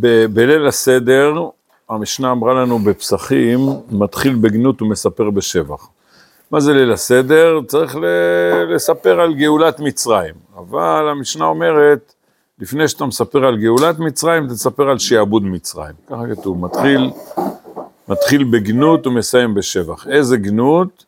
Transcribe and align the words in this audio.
ב- 0.00 0.26
בליל 0.32 0.66
הסדר, 0.66 1.34
המשנה 1.88 2.32
אמרה 2.32 2.54
לנו 2.54 2.78
בפסחים, 2.78 3.60
מתחיל 3.90 4.34
בגנות 4.34 4.82
ומספר 4.82 5.30
בשבח. 5.30 5.88
מה 6.50 6.60
זה 6.60 6.72
ליל 6.72 6.92
הסדר? 6.92 7.60
צריך 7.66 7.96
לספר 8.74 9.20
על 9.20 9.34
גאולת 9.34 9.80
מצרים. 9.80 10.34
אבל 10.56 11.08
המשנה 11.10 11.44
אומרת, 11.44 12.14
לפני 12.58 12.88
שאתה 12.88 13.04
מספר 13.06 13.44
על 13.44 13.58
גאולת 13.58 13.98
מצרים, 13.98 14.48
תספר 14.48 14.88
על 14.90 14.98
שעבוד 14.98 15.44
מצרים. 15.44 15.94
ככה 16.10 16.22
כתוב, 16.34 16.64
מתחיל, 16.64 17.10
מתחיל 18.08 18.44
בגנות 18.44 19.06
ומסיים 19.06 19.54
בשבח. 19.54 20.06
איזה 20.08 20.36
גנות? 20.36 21.04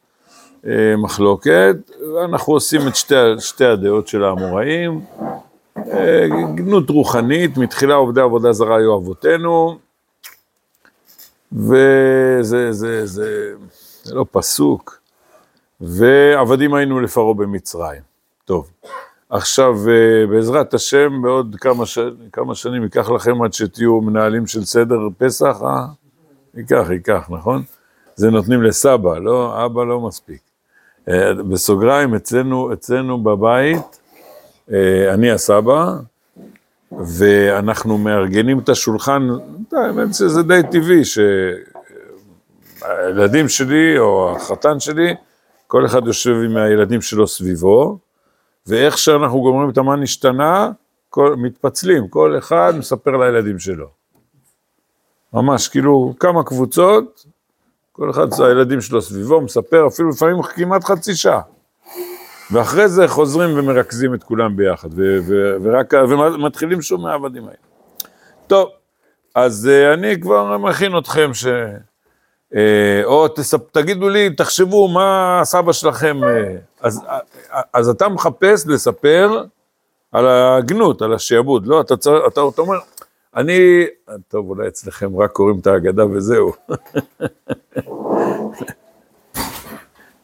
אה, 0.67 0.97
מחלוקת, 0.99 1.77
ואנחנו 2.15 2.53
עושים 2.53 2.89
את 2.89 2.97
שתי, 2.97 3.15
שתי 3.39 3.65
הדעות 3.65 4.09
של 4.09 4.25
האמוראים. 4.25 5.01
אה, 5.79 6.27
גנות 6.55 6.91
רוחנית, 6.91 7.57
מתחילה 7.57 7.95
עובדי 7.95 8.21
עבודה 8.21 8.53
זרה 8.53 8.77
היו 8.77 8.97
אבותינו, 8.97 9.79
וזה 11.53 12.73
זה, 12.73 13.07
זה, 13.07 13.57
זה 14.03 14.15
לא 14.15 14.27
פסוק, 14.31 15.01
ועבדים 15.81 16.75
היינו 16.75 17.01
לפרעה 17.01 17.35
במצרים. 17.35 18.03
טוב, 18.45 18.71
עכשיו 19.31 19.75
אה, 19.89 20.27
בעזרת 20.27 20.75
השם, 20.75 21.23
בעוד 21.23 21.57
כמה, 21.61 21.87
ש... 21.87 21.99
כמה 22.33 22.55
שנים 22.55 22.83
ייקח 22.83 23.11
לכם 23.11 23.43
עד 23.43 23.53
שתהיו 23.53 24.01
מנהלים 24.01 24.47
של 24.47 24.65
סדר 24.65 25.09
פסח, 25.19 25.57
אה? 25.63 25.87
ייקח, 26.55 26.87
ייקח, 26.91 27.27
נכון? 27.31 27.63
זה 28.17 28.31
נותנים 28.31 28.63
לסבא, 28.63 29.19
לא, 29.19 29.65
אבא 29.67 29.85
לא 29.85 30.01
מספיק. 30.01 30.41
אה, 31.09 31.35
בסוגריים, 31.35 32.15
אצלנו, 32.15 32.73
אצלנו 32.73 33.23
בבית, 33.23 34.01
אני 35.15 35.31
הסבא, 35.31 35.93
ואנחנו 36.93 37.99
מארגנים 37.99 38.59
את 38.59 38.69
השולחן, 38.69 39.29
האמת 39.73 40.15
שזה 40.15 40.43
די 40.43 40.61
טבעי, 40.71 41.03
שהילדים 42.81 43.49
שלי 43.49 43.99
או 43.99 44.37
החתן 44.37 44.81
שלי, 44.81 45.15
כל 45.67 45.87
אחד 45.87 46.07
יושב 46.07 46.35
עם 46.45 46.57
הילדים 46.57 47.03
שלו 47.03 47.27
סביבו, 47.27 47.99
ואיך 48.67 48.99
שאנחנו 48.99 49.41
גומרים 49.41 49.71
את 49.71 49.79
המה 49.79 49.97
נשתנה, 49.97 50.71
כל, 51.11 51.35
מתפצלים, 51.39 52.09
כל 52.09 52.39
אחד 52.39 52.73
מספר 52.79 53.17
לילדים 53.17 53.59
שלו. 53.59 53.87
ממש, 55.33 55.69
כאילו, 55.69 56.15
כמה 56.21 56.45
קבוצות, 56.45 57.25
כל 57.93 58.11
אחד, 58.11 58.27
הילדים 58.39 58.81
שלו 58.81 59.03
סביבו, 59.03 59.41
מספר, 59.41 59.87
אפילו 59.87 60.09
לפעמים 60.09 60.43
כמעט 60.43 60.85
חצי 60.85 61.15
שעה. 61.15 61.41
ואחרי 62.55 62.89
זה 62.89 63.09
חוזרים 63.09 63.59
ומרכזים 63.59 64.15
את 64.15 64.25
כולם 64.25 64.57
ביחד, 64.57 64.89
ו- 64.93 65.19
ו- 65.27 65.57
ורק, 65.63 65.95
ומתחילים 66.09 66.83
שוב 66.83 67.01
מהעבדים 67.01 67.45
האלה. 67.45 67.57
טוב, 68.47 68.69
אז 69.35 69.71
uh, 69.71 69.95
אני 69.95 70.21
כבר 70.21 70.59
מכין 70.59 70.99
אתכם 70.99 71.35
ש... 71.35 71.47
Uh, 72.53 72.57
או 73.05 73.29
תספ... 73.29 73.61
תגידו 73.73 74.09
לי, 74.09 74.31
תחשבו 74.31 74.89
מה 74.89 75.41
סבא 75.45 75.73
שלכם, 75.73 76.21
uh, 76.23 76.27
אז, 76.81 76.99
uh, 76.99 77.57
אז 77.73 77.89
אתה 77.89 78.09
מחפש 78.09 78.67
לספר 78.67 79.45
על 80.13 80.27
הגנות, 80.29 81.03
על 81.03 81.15
השעבוד, 81.15 81.67
לא, 81.67 81.81
אתה, 81.81 81.97
צר... 81.97 82.27
אתה, 82.27 82.41
אתה 82.55 82.63
אומר, 82.63 82.79
אני, 83.37 83.87
טוב, 84.29 84.49
אולי 84.51 84.69
אצלכם 84.69 85.17
רק 85.17 85.31
קוראים 85.31 85.59
את 85.59 85.67
ההגדה 85.67 86.07
וזהו. 86.07 86.53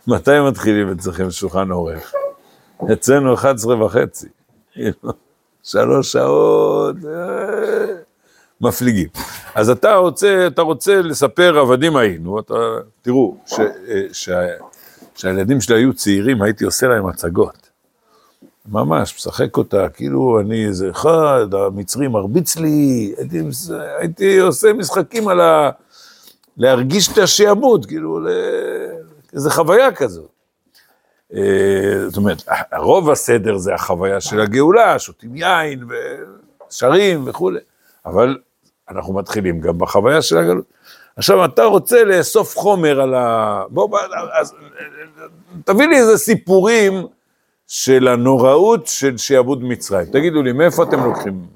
מתי 0.06 0.41
מתחילים 0.48 0.92
אצלכם 0.92 1.31
שולחן 1.31 1.70
עורך? 1.70 2.14
אצלנו 2.92 3.34
11 3.34 3.84
וחצי. 3.84 4.28
שלוש 5.62 6.12
שעות, 6.12 6.97
אה, 7.05 7.95
מפליגים. 8.61 9.08
אז 9.55 9.70
אתה 9.70 9.95
רוצה, 9.95 10.46
אתה 10.46 10.63
רוצה 10.63 11.02
לספר 11.02 11.58
עבדים 11.58 11.96
היינו, 11.96 12.41
אתה, 12.41 12.55
תראו, 13.02 13.36
ש, 13.46 13.61
אה, 13.61 14.51
שלי 15.61 15.77
היו 15.77 15.95
צעירים, 15.95 16.42
הייתי 16.42 16.64
עושה 16.64 16.89
להם 16.89 17.07
הצגות. 17.07 17.70
ממש, 18.68 19.14
משחק 19.17 19.57
אותה, 19.57 19.89
כאילו 19.89 20.41
אני 20.41 20.67
איזה 20.67 20.91
אחד, 20.91 21.47
המצרי 21.52 22.08
מרביץ 22.08 22.57
לי, 22.57 23.14
הייתי, 23.18 23.41
הייתי 23.98 24.39
עושה 24.39 24.73
משחקים 24.73 25.29
על 25.29 25.41
ה... 25.41 25.70
להרגיש 26.57 27.12
את 27.12 27.18
השעבוד, 27.18 27.86
כאילו, 27.86 28.20
איזה 29.33 29.51
חוויה 29.51 29.92
כזאת. 29.92 30.39
אה, 31.35 32.08
זאת 32.08 32.17
אומרת, 32.17 32.42
רוב 32.79 33.11
הסדר 33.11 33.57
זה 33.57 33.74
החוויה 33.74 34.20
של 34.20 34.41
הגאולה, 34.41 34.98
שותים 34.98 35.36
יין 35.36 35.85
ושרים 36.68 37.23
וכולי, 37.27 37.61
אבל 38.07 38.39
אנחנו 38.91 39.14
מתחילים 39.14 39.61
גם 39.61 39.79
בחוויה 39.79 40.23
של 40.23 40.39
הגלות. 40.39 40.64
עכשיו, 41.17 41.45
אתה 41.45 41.64
רוצה 41.64 42.05
לאסוף 42.05 42.57
חומר 42.57 43.01
על 43.01 43.14
ה... 43.14 43.63
בוא, 43.68 43.98
אז 44.41 44.55
תביא 45.64 45.86
לי 45.86 45.98
איזה 45.98 46.18
סיפורים 46.18 47.07
של 47.67 48.08
הנוראות 48.08 48.86
של 48.86 49.17
שעבוד 49.17 49.64
מצרים. 49.64 50.07
תגידו 50.07 50.42
לי, 50.42 50.52
מאיפה 50.52 50.83
אתם 50.83 51.05
לוקחים? 51.05 51.47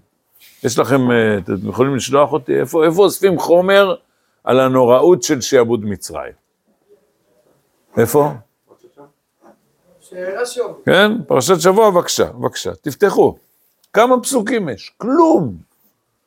יש 0.64 0.78
לכם, 0.78 1.10
אה, 1.10 1.38
אתם 1.38 1.68
יכולים 1.68 1.96
לשלוח 1.96 2.32
אותי? 2.32 2.60
איפה, 2.60 2.84
איפה 2.84 3.02
אוספים 3.02 3.38
חומר 3.38 3.94
על 4.44 4.60
הנוראות 4.60 5.22
של 5.22 5.40
שעבוד 5.40 5.84
מצרים? 5.84 6.32
איפה? 7.96 8.32
כן, 10.84 11.12
פרשת 11.26 11.60
שבוע, 11.60 11.90
בבקשה, 11.90 12.32
בבקשה, 12.32 12.74
תפתחו. 12.74 13.36
כמה 13.92 14.20
פסוקים 14.20 14.68
יש? 14.68 14.94
כלום. 14.96 15.56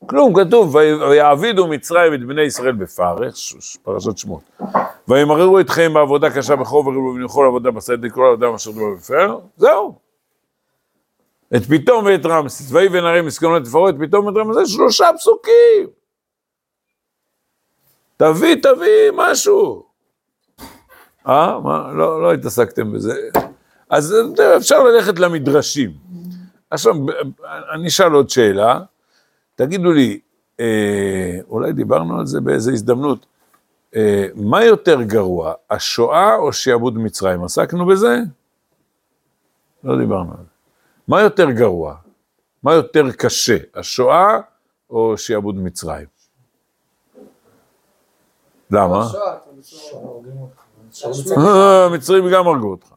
כלום, 0.05 0.33
כתוב, 0.33 0.75
ויעבידו 0.75 1.67
מצרים 1.67 2.13
את 2.13 2.27
בני 2.27 2.41
ישראל 2.41 2.71
בפרך, 2.71 3.35
פרשת 3.83 4.17
שמות. 4.17 4.41
וימררו 5.07 5.59
אתכם 5.59 5.93
בעבודה 5.93 6.29
קשה 6.35 6.55
בחובר 6.55 6.91
ובכל 6.99 7.45
עבודה 7.47 7.71
בסדר, 7.71 8.09
כל 8.09 8.25
עבודה 8.25 8.55
אשר 8.55 8.71
דבר 8.71 8.95
בפר, 8.97 9.39
זהו. 9.57 9.95
את 11.55 11.65
פתאום 11.65 12.05
ואת 12.05 12.25
רמסס, 12.25 12.71
ויהי 12.71 12.87
ונערי 12.91 13.21
מסכנות 13.21 13.63
תפרעו 13.63 13.89
את 13.89 13.95
פתאום 13.99 14.25
ואת 14.25 14.35
רמסס, 14.37 14.69
שלושה 14.69 15.05
פסוקים. 15.17 15.87
תביא, 18.17 18.55
תביא 18.55 19.11
משהו. 19.13 19.83
אה? 21.27 21.59
מה? 21.59 21.91
לא, 21.93 22.21
לא 22.21 22.33
התעסקתם 22.33 22.93
בזה. 22.93 23.29
אז 23.89 24.15
אפשר 24.57 24.83
ללכת 24.83 25.19
למדרשים. 25.19 25.91
עכשיו, 26.69 26.95
אני 27.73 27.87
אשאל 27.87 28.11
עוד 28.11 28.29
שאלה, 28.29 28.79
תגידו 29.55 29.91
לי, 29.91 30.19
אה, 30.59 31.39
אולי 31.49 31.73
דיברנו 31.73 32.19
על 32.19 32.25
זה 32.25 32.41
באיזו 32.41 32.71
הזדמנות, 32.71 33.25
אה, 33.95 34.27
מה 34.35 34.63
יותר 34.63 35.01
גרוע, 35.01 35.53
השואה 35.69 36.35
או 36.35 36.53
שעבוד 36.53 36.97
מצרים? 36.97 37.43
עסקנו 37.43 37.85
בזה? 37.85 38.19
לא 39.83 39.97
דיברנו 39.97 40.31
על 40.31 40.37
זה. 40.37 40.51
מה 41.07 41.21
יותר 41.21 41.51
גרוע? 41.51 41.95
מה 42.63 42.73
יותר 42.73 43.11
קשה, 43.11 43.57
השואה 43.75 44.39
או 44.89 45.17
שעבוד 45.17 45.55
מצרים? 45.55 46.05
למה? 48.71 49.07
המצרים 51.85 52.23
גם 52.33 52.47
הרגו 52.47 52.71
אותך. 52.71 52.96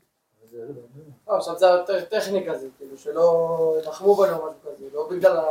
לא, 1.31 1.37
עכשיו 1.37 1.59
זה 1.59 1.67
יותר 1.67 2.01
טכני 2.05 2.47
כזה, 2.49 2.67
כאילו 2.79 2.97
שלא 2.97 3.77
יחמו 3.89 4.15
בנו 4.15 4.37
משהו 4.37 4.75
כזה, 4.77 4.85
לא 4.95 5.09
בגלל 5.11 5.37
ה... 5.37 5.43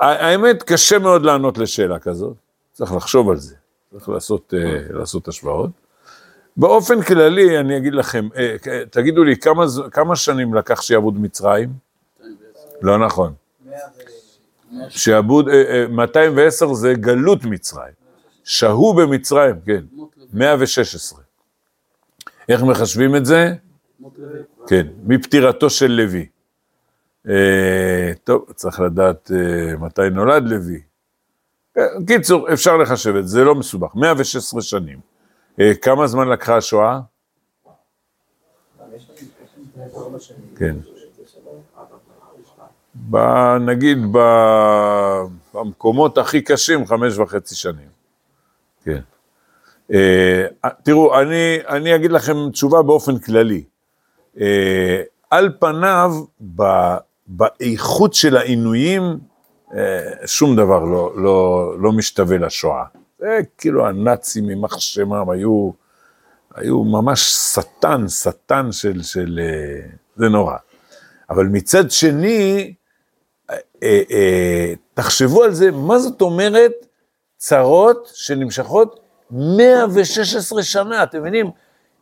האמת, 0.00 0.62
קשה 0.62 0.98
מאוד 0.98 1.22
לענות 1.22 1.58
לשאלה 1.58 1.98
כזאת, 1.98 2.36
צריך 2.72 2.92
לחשוב 2.92 3.30
על 3.30 3.36
זה, 3.36 3.54
צריך 3.90 4.08
לעשות, 4.08 4.54
אה, 4.56 4.80
לעשות 4.90 5.28
השוואות. 5.28 5.70
באופן 6.56 7.02
כללי, 7.02 7.58
אני 7.58 7.76
אגיד 7.76 7.94
לכם, 7.94 8.28
אה, 8.36 8.56
תגידו 8.90 9.24
לי, 9.24 9.36
כמה, 9.36 9.64
כמה 9.90 10.16
שנים 10.16 10.54
לקח 10.54 10.82
שיעבוד 10.82 11.20
מצרים? 11.20 11.68
לא 12.82 12.98
נכון. 13.06 13.34
שיעבוד, 14.88 15.48
210 15.88 16.66
אה, 16.66 16.74
זה 16.74 16.94
גלות 16.94 17.44
מצרים. 17.44 17.94
שהו 18.44 18.94
במצרים, 18.94 19.54
כן, 19.66 19.84
116. 20.32 21.25
איך 22.48 22.62
מחשבים 22.62 23.16
את 23.16 23.26
זה? 23.26 23.54
כן, 24.66 24.86
מפטירתו 25.06 25.70
של 25.70 25.90
לוי. 25.90 26.26
אה, 27.28 28.12
טוב, 28.24 28.52
צריך 28.54 28.80
לדעת 28.80 29.30
אה, 29.34 29.76
מתי 29.76 30.10
נולד 30.12 30.48
לוי. 30.48 30.80
אה, 31.78 31.82
קיצור, 32.06 32.52
אפשר 32.52 32.76
לחשב 32.76 33.16
את 33.16 33.28
זה, 33.28 33.38
זה 33.38 33.44
לא 33.44 33.54
מסובך, 33.54 33.94
116 33.94 34.62
שנים. 34.62 35.00
כמה 35.82 36.06
זמן 36.06 36.28
לקחה 36.28 36.56
השואה? 36.56 37.00
כן. 40.56 40.76
ב, 43.10 43.16
נגיד 43.60 43.98
ב, 44.12 44.18
במקומות 45.54 46.18
הכי 46.18 46.42
קשים, 46.42 46.86
חמש 46.86 47.18
וחצי 47.18 47.54
שנים. 47.54 47.88
כן. 48.84 49.00
Uh, 49.90 50.68
תראו, 50.82 51.20
אני, 51.20 51.58
אני 51.68 51.94
אגיד 51.94 52.12
לכם 52.12 52.50
תשובה 52.50 52.82
באופן 52.82 53.18
כללי. 53.18 53.64
Uh, 54.34 54.40
על 55.30 55.52
פניו, 55.60 56.10
ב, 56.56 56.62
באיכות 57.26 58.14
של 58.14 58.36
העינויים, 58.36 59.18
אה, 59.74 60.26
שום 60.26 60.56
דבר 60.56 60.84
לא, 60.84 61.12
לא, 61.16 61.72
לא 61.78 61.92
משתווה 61.92 62.38
לשואה. 62.38 62.84
זה 63.18 63.40
כאילו 63.58 63.86
הנאצים, 63.86 64.50
יימח 64.50 64.78
שמם, 64.78 65.30
היו, 65.30 65.70
היו 66.54 66.84
ממש 66.84 67.20
שטן, 67.54 68.08
שטן 68.08 68.72
של, 68.72 69.02
של... 69.02 69.40
אה, 69.42 69.88
זה 70.16 70.28
נורא. 70.28 70.56
אבל 71.30 71.46
מצד 71.46 71.90
שני, 71.90 72.74
אה, 73.50 73.56
אה, 73.82 74.72
תחשבו 74.94 75.42
על 75.42 75.52
זה, 75.52 75.70
מה 75.70 75.98
זאת 75.98 76.20
אומרת 76.20 76.72
צרות 77.36 78.10
שנמשכות 78.14 79.00
116 79.30 80.62
שנה, 80.62 81.02
אתם 81.02 81.20
מבינים? 81.20 81.50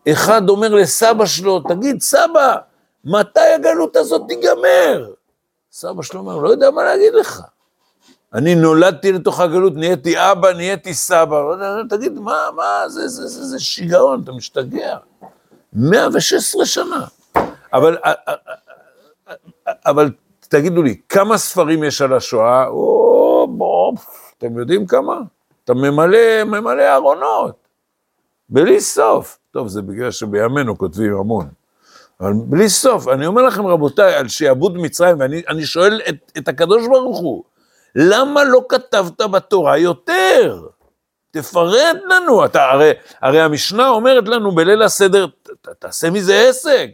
אחד 0.08 0.48
אומר 0.48 0.74
לסבא 0.74 1.26
שלו, 1.26 1.60
תגיד, 1.60 2.02
סבא, 2.02 2.56
מתי 3.04 3.40
הגלות 3.40 3.96
הזאת 3.96 4.22
תיגמר? 4.28 5.12
סבא 5.72 6.02
שלו 6.02 6.20
אומר, 6.20 6.36
לא 6.38 6.48
יודע 6.48 6.70
מה 6.70 6.84
להגיד 6.84 7.14
לך. 7.14 7.42
אני 8.34 8.54
נולדתי 8.54 9.12
לתוך 9.12 9.40
הגלות, 9.40 9.72
נהייתי 9.76 10.14
אבא, 10.18 10.52
נהייתי 10.52 10.94
סבא, 10.94 11.40
לא 11.40 11.50
יודע, 11.52 11.96
תגיד, 11.96 12.18
מה, 12.18 12.48
מה, 12.56 12.88
זה, 12.88 13.08
זה, 13.08 13.26
זה, 13.26 13.44
זה 13.44 13.60
שיגעון, 13.60 14.22
אתה 14.24 14.32
משתגע. 14.32 14.96
116 15.72 16.66
שנה. 16.66 17.06
אבל, 17.72 17.96
אבל 19.66 20.10
תגידו 20.48 20.82
לי, 20.82 21.00
כמה 21.08 21.38
ספרים 21.38 21.84
יש 21.84 22.02
על 22.02 22.12
השואה? 22.12 22.66
או, 22.66 23.46
בוא, 23.50 23.92
אתם 24.38 24.58
יודעים 24.58 24.86
כמה? 24.86 25.20
אתה 25.64 25.75
ממלא, 25.75 26.44
ממלא 26.44 26.94
ארונות, 26.94 27.69
בלי 28.49 28.81
סוף. 28.81 29.38
טוב, 29.50 29.69
זה 29.69 29.82
בגלל 29.82 30.11
שבימינו 30.11 30.78
כותבים 30.78 31.16
המון. 31.16 31.49
אבל 32.20 32.32
בלי 32.37 32.69
סוף, 32.69 33.08
אני 33.08 33.26
אומר 33.26 33.43
לכם, 33.43 33.66
רבותיי, 33.66 34.14
על 34.14 34.28
שעבוד 34.28 34.76
מצרים, 34.76 35.20
ואני 35.20 35.64
שואל 35.64 36.00
את, 36.08 36.32
את 36.38 36.49
הקדוש 36.49 36.87
ברוך 36.87 37.19
הוא, 37.19 37.44
למה 37.94 38.44
לא 38.44 38.61
כתבת 38.69 39.20
בתורה 39.20 39.78
יותר? 39.78 40.66
תפרט 41.31 41.96
לנו, 42.08 42.44
אתה, 42.44 42.64
הרי, 42.64 42.93
הרי 43.20 43.40
המשנה 43.40 43.88
אומרת 43.88 44.28
לנו 44.28 44.55
בליל 44.55 44.82
הסדר, 44.82 45.26
ת, 45.26 45.50
ת, 45.62 45.69
תעשה 45.69 46.10
מזה 46.10 46.49
עסק. 46.49 46.87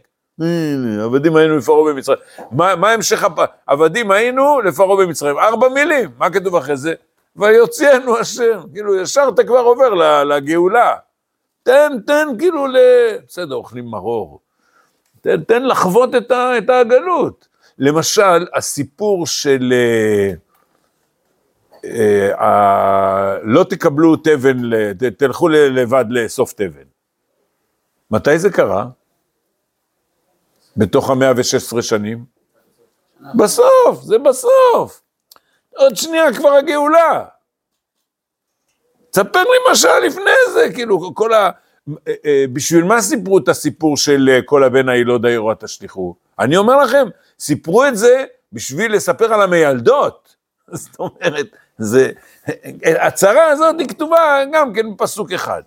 עבדים 1.03 1.35
היינו 1.35 1.57
לפרעה 1.57 1.93
במצרים. 1.93 2.19
מה, 2.51 2.75
מה 2.75 2.91
המשך 2.91 3.23
הפ... 3.23 3.39
עבדים 3.67 4.11
היינו 4.11 4.61
לפרעה 4.61 5.05
במצרים. 5.05 5.37
ארבע 5.39 5.69
מילים, 5.69 6.09
מה 6.17 6.29
כתוב 6.29 6.55
אחרי 6.55 6.77
זה? 6.77 6.93
ויוציאנו 7.35 8.17
השם. 8.17 8.61
כאילו, 8.73 8.95
ישר 8.95 9.29
אתה 9.33 9.43
כבר 9.43 9.59
עובר 9.59 10.23
לגאולה. 10.23 10.95
תן, 11.63 11.91
תן 12.07 12.27
כאילו 12.39 12.67
ל... 12.67 12.77
בסדר, 13.27 13.55
אוכלים 13.55 13.85
מרור. 13.85 14.39
תן, 15.21 15.43
תן 15.43 15.63
לחוות 15.63 16.15
את, 16.15 16.31
ה, 16.31 16.57
את 16.57 16.69
הגלות. 16.69 17.47
למשל, 17.77 18.47
הסיפור 18.55 19.27
של... 19.27 19.73
אה, 21.85 22.31
אה, 22.41 23.37
לא 23.43 23.63
תקבלו 23.63 24.15
תבן, 24.15 24.57
תלכו 25.17 25.47
לבד 25.49 26.05
לאסוף 26.09 26.53
תבן. 26.53 26.83
מתי 28.11 28.39
זה 28.39 28.49
קרה? 28.49 28.85
בתוך 30.77 31.09
המאה 31.09 31.31
ושש 31.37 31.55
עשרה 31.55 31.81
שנים? 31.81 32.25
בסוף, 33.35 34.01
זה 34.01 34.17
בסוף. 34.17 35.00
עוד 35.75 35.95
שנייה 35.95 36.33
כבר 36.33 36.49
הגאולה. 36.49 37.25
תספר 39.11 39.39
לי 39.39 39.69
מה 39.69 39.75
שהיה 39.75 39.99
לפני 39.99 40.31
זה, 40.53 40.67
כאילו, 40.73 41.15
כל 41.15 41.33
ה... 41.33 41.49
אה, 42.07 42.13
אה, 42.25 42.45
בשביל 42.53 42.83
מה 42.83 43.01
סיפרו 43.01 43.37
את 43.37 43.47
הסיפור 43.47 43.97
של 43.97 44.29
אה, 44.31 44.39
כל 44.45 44.63
הבן 44.63 44.89
הילוד 44.89 45.25
העירו 45.25 45.51
תשליכו? 45.59 46.15
אני 46.39 46.57
אומר 46.57 46.77
לכם, 46.77 47.07
סיפרו 47.39 47.85
את 47.85 47.97
זה 47.97 48.25
בשביל 48.53 48.95
לספר 48.95 49.33
על 49.33 49.41
המיילדות. 49.41 50.35
זאת 50.71 50.99
אומרת, 50.99 51.45
זה... 51.77 52.11
הצהרה 52.85 53.47
הזאת 53.47 53.75
היא 53.79 53.87
כתובה 53.87 54.43
גם 54.53 54.73
כן 54.73 54.93
בפסוק 54.93 55.31
אחד. 55.31 55.61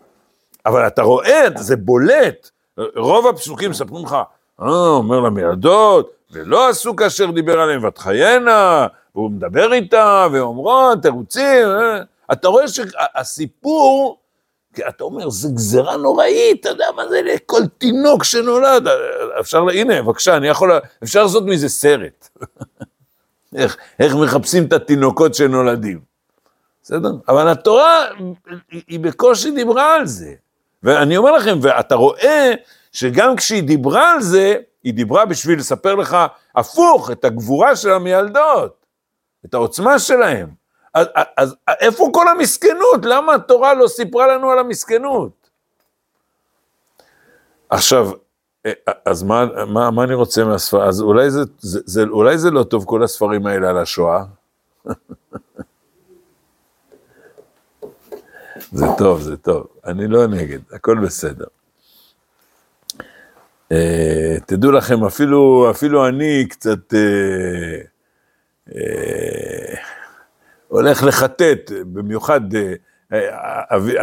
אבל 0.66 0.86
אתה 0.86 1.02
רואה, 1.02 1.44
זה 1.56 1.76
בולט. 1.76 2.50
רוב 2.96 3.26
הפסוקים 3.26 3.70
מספרים 3.70 4.04
לך, 4.04 4.16
אה, 4.62 4.88
אומר 4.88 5.20
למיילדות, 5.20 6.10
ולא 6.34 6.68
עשו 6.68 6.96
כאשר 6.96 7.30
דיבר 7.30 7.60
עליהם, 7.60 7.84
ותחיינה, 7.84 8.86
והוא 9.14 9.30
מדבר 9.30 9.72
איתה, 9.72 10.26
ואומרות, 10.32 11.02
תירוצים, 11.02 11.68
אה? 11.68 12.02
אתה 12.32 12.48
רואה 12.48 12.64
שהסיפור, 12.68 14.18
כי 14.74 14.82
אתה 14.88 15.04
אומר, 15.04 15.30
זו 15.30 15.54
גזירה 15.54 15.96
נוראית, 15.96 16.60
אתה 16.60 16.68
יודע 16.68 16.86
מה 16.96 17.08
זה 17.08 17.20
לכל 17.22 17.66
תינוק 17.78 18.24
שנולד, 18.24 18.88
אפשר, 19.40 19.68
הנה, 19.68 20.02
בבקשה, 20.02 20.36
אני 20.36 20.48
יכול, 20.48 20.72
אפשר 21.02 21.22
לעשות 21.22 21.44
מזה 21.46 21.68
סרט. 21.68 22.28
איך, 23.56 23.76
איך 24.00 24.14
מחפשים 24.14 24.64
את 24.64 24.72
התינוקות 24.72 25.34
שנולדים. 25.34 26.00
בסדר? 26.82 27.10
אבל 27.28 27.48
התורה, 27.48 28.04
היא 28.70 29.00
בקושי 29.00 29.50
דיברה 29.50 29.94
על 29.94 30.06
זה. 30.06 30.34
ואני 30.82 31.16
אומר 31.16 31.32
לכם, 31.32 31.58
ואתה 31.62 31.94
רואה 31.94 32.52
שגם 32.92 33.36
כשהיא 33.36 33.62
דיברה 33.62 34.12
על 34.12 34.22
זה, 34.22 34.56
היא 34.84 34.94
דיברה 34.94 35.24
בשביל 35.24 35.58
לספר 35.58 35.94
לך 35.94 36.16
הפוך, 36.54 37.10
את 37.10 37.24
הגבורה 37.24 37.76
של 37.76 37.90
המיילדות, 37.90 38.86
את 39.44 39.54
העוצמה 39.54 39.98
שלהם. 39.98 40.48
אז, 40.94 41.06
אז 41.36 41.56
איפה 41.80 42.10
כל 42.14 42.28
המסכנות? 42.28 43.00
למה 43.04 43.34
התורה 43.34 43.74
לא 43.74 43.88
סיפרה 43.88 44.26
לנו 44.26 44.50
על 44.50 44.58
המסכנות? 44.58 45.50
עכשיו, 47.70 48.10
אה, 48.66 48.72
אז 49.04 49.22
מה, 49.22 49.44
מה, 49.66 49.90
מה 49.90 50.04
אני 50.04 50.14
רוצה 50.14 50.44
מהספר? 50.44 50.88
אז 50.88 51.00
אולי 51.00 51.30
זה, 51.30 51.40
זה, 51.58 51.80
זה, 51.84 52.02
אולי 52.02 52.38
זה 52.38 52.50
לא 52.50 52.62
טוב 52.62 52.84
כל 52.84 53.02
הספרים 53.04 53.46
האלה 53.46 53.70
על 53.70 53.78
השואה? 53.78 54.24
זה 58.72 58.86
טוב, 58.98 59.20
זה 59.20 59.36
טוב, 59.36 59.66
אני 59.84 60.08
לא 60.08 60.26
נגד, 60.26 60.58
הכל 60.72 60.98
בסדר. 60.98 61.46
Uh, 63.72 64.44
תדעו 64.46 64.72
לכם, 64.72 65.04
אפילו, 65.04 65.70
אפילו 65.70 66.08
אני 66.08 66.46
קצת 66.48 66.92
uh, 66.92 66.96
uh, 68.70 68.72
הולך 70.68 71.02
לחטט, 71.02 71.70
במיוחד 71.92 72.40
uh, 72.54 73.14
אבי, 73.70 73.94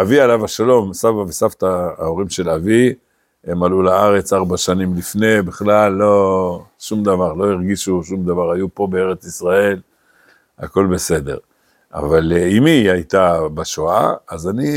אבי 0.00 0.20
עליו 0.20 0.44
השלום, 0.44 0.94
סבא 0.94 1.18
וסבתא, 1.18 1.88
ההורים 1.98 2.28
של 2.28 2.50
אבי, 2.50 2.94
הם 3.44 3.62
עלו 3.62 3.82
לארץ 3.82 4.32
ארבע 4.32 4.56
שנים 4.56 4.94
לפני, 4.96 5.42
בכלל 5.42 5.92
לא, 5.92 6.62
שום 6.78 7.02
דבר, 7.02 7.32
לא 7.32 7.44
הרגישו 7.44 8.02
שום 8.04 8.24
דבר, 8.24 8.52
היו 8.52 8.74
פה 8.74 8.86
בארץ 8.86 9.26
ישראל, 9.26 9.80
הכל 10.58 10.86
בסדר. 10.86 11.38
אבל 11.94 12.32
אמי 12.58 12.90
הייתה 12.90 13.38
בשואה, 13.54 14.12
אז 14.28 14.48
אני 14.48 14.70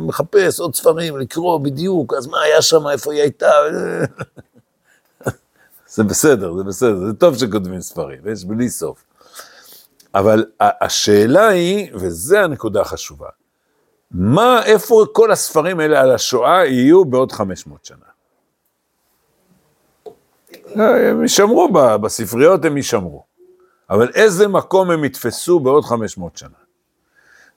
מחפש 0.00 0.60
עוד 0.60 0.74
ספרים 0.74 1.18
לקרוא 1.18 1.58
בדיוק, 1.58 2.14
אז 2.14 2.26
מה 2.26 2.42
היה 2.42 2.62
שם, 2.62 2.88
איפה 2.88 3.12
היא 3.12 3.22
הייתה. 3.22 3.50
זה 5.94 6.04
בסדר, 6.04 6.56
זה 6.56 6.64
בסדר, 6.64 7.06
זה 7.06 7.12
טוב 7.12 7.38
שכותבים 7.38 7.80
ספרים, 7.80 8.18
יש 8.32 8.44
בלי 8.44 8.70
סוף. 8.70 9.04
אבל 10.14 10.44
השאלה 10.60 11.48
היא, 11.48 11.90
וזו 11.94 12.36
הנקודה 12.36 12.80
החשובה, 12.80 13.28
מה, 14.10 14.62
איפה 14.64 15.04
כל 15.12 15.32
הספרים 15.32 15.80
האלה 15.80 16.00
על 16.00 16.10
השואה 16.10 16.66
יהיו 16.66 17.04
בעוד 17.04 17.32
500 17.32 17.84
שנה? 17.84 17.96
הם 20.74 21.22
יישמרו, 21.22 21.68
בספריות 22.02 22.64
הם 22.64 22.76
יישמרו. 22.76 23.33
אבל 23.90 24.10
איזה 24.14 24.48
מקום 24.48 24.90
הם 24.90 25.04
יתפסו 25.04 25.60
בעוד 25.60 25.84
500 25.84 26.36
שנה? 26.36 26.48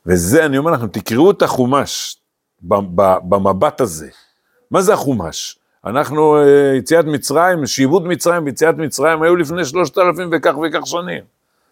וזה, 0.05 0.45
אני 0.45 0.57
אומר 0.57 0.71
לכם, 0.71 0.87
תקראו 0.87 1.31
את 1.31 1.41
החומש 1.41 2.17
במבט 2.61 3.81
הזה. 3.81 4.09
מה 4.71 4.81
זה 4.81 4.93
החומש? 4.93 5.59
אנחנו, 5.85 6.37
אה, 6.37 6.75
יציאת 6.77 7.05
מצרים, 7.05 7.65
שיבוד 7.65 8.07
מצרים 8.07 8.45
ויציאת 8.45 8.75
מצרים 8.77 9.23
היו 9.23 9.35
לפני 9.35 9.65
שלושת 9.65 9.97
אלפים 9.97 10.29
וכך 10.31 10.53
וכך 10.57 10.87
שנים, 10.87 11.23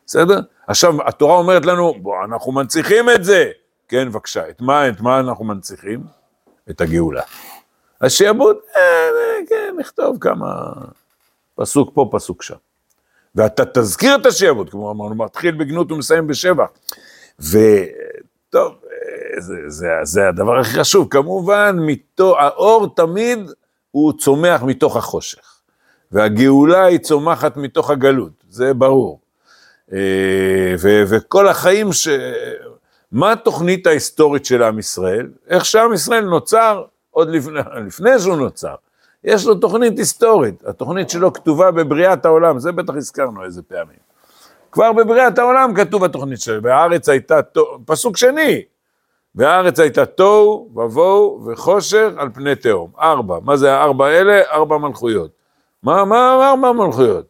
בסדר? 0.06 0.40
עכשיו, 0.68 1.08
התורה 1.08 1.36
אומרת 1.36 1.66
לנו, 1.66 1.94
בוא, 2.02 2.16
אנחנו 2.26 2.52
מנציחים 2.52 3.10
את 3.10 3.24
זה. 3.24 3.52
כן, 3.88 4.10
בבקשה, 4.10 4.50
את 4.50 4.62
מה, 4.62 4.90
את 4.90 5.02
מה 5.02 5.20
אנחנו 5.20 5.46
מנציחים? 5.46 6.04
את 6.70 6.82
הגאולה. 6.82 7.22
השיעבוד, 8.02 8.56
אה, 8.76 8.82
אה, 8.82 9.48
כן, 9.50 9.76
נכתוב 9.80 10.18
כמה, 10.22 10.74
פסוק 11.56 11.92
פה, 11.94 12.10
פסוק 12.12 12.44
שם. 12.44 12.56
ואתה 13.36 13.64
תזכיר 13.66 14.16
את 14.16 14.26
השיעבוד, 14.26 14.70
כמו 14.70 14.92
אמרנו, 14.92 15.16
מתחיל 15.16 15.56
בגנות 15.56 15.92
ומסיים 15.92 16.28
בשבע. 16.28 16.66
וטוב, 17.40 18.76
זה, 19.38 19.54
זה, 19.68 19.88
זה 20.04 20.28
הדבר 20.28 20.60
הכי 20.60 20.80
חשוב, 20.80 21.08
כמובן, 21.10 21.78
מתו, 21.80 22.40
האור 22.40 22.96
תמיד 22.96 23.40
הוא 23.92 24.14
צומח 24.20 24.64
מתוך 24.64 24.96
החושך, 24.96 25.60
והגאולה 26.12 26.86
היא 26.86 27.00
צומחת 27.00 27.58
מתוך 27.58 27.90
הגלות, 27.90 28.44
זה 28.50 28.74
ברור. 28.74 29.20
אה, 29.94 30.76
ו, 30.80 31.04
וכל 31.10 31.48
החיים, 31.48 31.94
ש... 31.94 32.08
מה 33.12 33.32
התוכנית 33.32 33.88
ההיסטורית 33.88 34.46
של 34.46 34.64
עם 34.64 34.80
ישראל? 34.80 35.28
איך 35.48 35.66
שעם 35.66 35.94
ישראל 35.94 36.26
נוצר 36.26 36.84
עוד 37.12 37.30
לפני, 37.30 37.60
לפני 37.88 38.20
שהוא 38.20 38.36
נוצר. 38.36 38.76
יש 39.26 39.46
לו 39.46 39.56
תוכנית 39.56 39.98
היסטורית, 39.98 40.64
התוכנית 40.66 41.10
שלו 41.10 41.34
כתובה 41.34 41.72
בבריאת 41.72 42.26
העולם, 42.26 42.60
זה 42.60 42.72
בטח 42.72 42.94
הזכרנו 42.96 43.44
איזה 43.44 43.62
פעמים. 43.62 44.06
כבר 44.72 44.94
בבריאת 44.94 45.40
העולם 45.40 45.74
כתוב 45.76 46.04
התוכנית 46.04 46.42
שלו, 46.42 46.64
והארץ 46.64 47.10
הייתה, 47.10 47.42
תוהו, 47.42 47.78
פסוק 47.86 48.18
שני, 48.18 48.62
והארץ 49.36 49.80
הייתה 49.80 50.06
תוהו 50.06 50.70
ובוהו 50.76 51.46
וחושך 51.46 52.10
על 52.18 52.30
פני 52.34 52.56
תהום. 52.56 52.92
ארבע, 53.00 53.38
מה 53.44 53.58
זה 53.58 53.74
הארבע 53.74 54.06
האלה? 54.06 54.42
ארבע 54.52 54.78
מלכויות. 54.78 55.32
מה, 55.84 56.06
מה 56.06 56.50
ארבע 56.52 56.72
מלכויות? 56.72 57.26